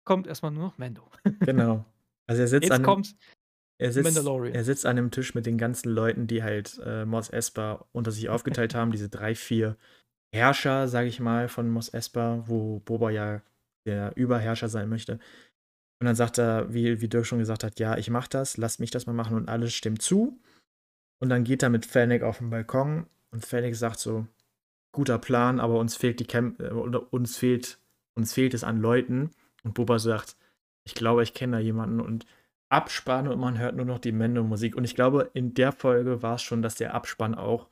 [0.05, 1.03] kommt erstmal nur noch Mando.
[1.41, 1.85] Genau.
[2.27, 3.15] Also er sitzt jetzt an kommt
[3.79, 7.31] er sitzt, er sitzt an einem Tisch mit den ganzen Leuten, die halt äh, Mos
[7.31, 9.77] Espa unter sich aufgeteilt haben, diese drei, vier
[10.35, 13.43] Herrscher, sage ich mal, von Mos Espa, wo Boba ja
[13.87, 15.15] der Überherrscher sein möchte.
[16.01, 18.81] Und dann sagt er, wie, wie Dirk schon gesagt hat, ja, ich mach das, lasst
[18.81, 20.39] mich das mal machen und alles stimmt zu.
[21.21, 24.27] Und dann geht er mit Fennec auf den Balkon und Fennec sagt so,
[24.93, 27.79] guter Plan, aber uns fehlt die Camp äh, uns fehlt,
[28.15, 29.31] uns fehlt es an Leuten.
[29.65, 30.37] Und Boba sagt,
[30.85, 32.27] ich glaube, ich kenne da jemanden und
[32.71, 34.77] Abspann und man hört nur noch die Mendo-Musik.
[34.77, 37.69] Und ich glaube, in der Folge war es schon, dass der Abspann auch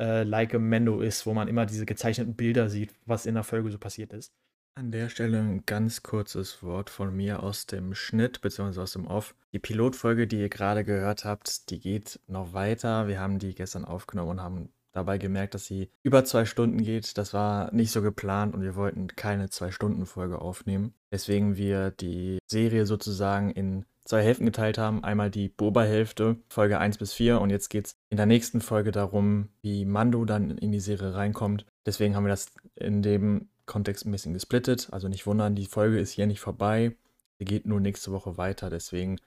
[0.00, 3.44] äh, Like a Mendo ist, wo man immer diese gezeichneten Bilder sieht, was in der
[3.44, 4.32] Folge so passiert ist.
[4.74, 8.80] An der Stelle ein ganz kurzes Wort von mir aus dem Schnitt bzw.
[8.80, 9.34] aus dem Off.
[9.52, 13.08] Die Pilotfolge, die ihr gerade gehört habt, die geht noch weiter.
[13.08, 17.18] Wir haben die gestern aufgenommen und haben dabei gemerkt, dass sie über zwei Stunden geht.
[17.18, 20.94] Das war nicht so geplant und wir wollten keine Zwei-Stunden-Folge aufnehmen.
[21.12, 25.04] Deswegen wir die Serie sozusagen in zwei Hälften geteilt haben.
[25.04, 28.90] Einmal die Boba-Hälfte, Folge 1 bis 4 und jetzt geht es in der nächsten Folge
[28.90, 31.64] darum, wie Mando dann in die Serie reinkommt.
[31.86, 34.88] Deswegen haben wir das in dem Kontext ein bisschen gesplittet.
[34.90, 36.96] Also nicht wundern, die Folge ist hier nicht vorbei.
[37.38, 38.68] Sie geht nur nächste Woche weiter.
[38.68, 39.20] Deswegen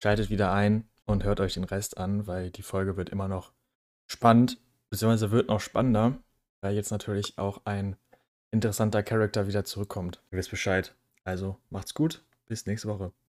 [0.00, 3.52] schaltet wieder ein und hört euch den Rest an, weil die Folge wird immer noch
[4.06, 4.60] spannend,
[4.90, 6.18] beziehungsweise wird noch spannender,
[6.60, 7.96] weil jetzt natürlich auch ein
[8.52, 10.22] interessanter Charakter wieder zurückkommt.
[10.30, 10.94] Ihr wisst Bescheid.
[11.24, 12.24] Also macht's gut.
[12.46, 13.12] Bis nächste Woche.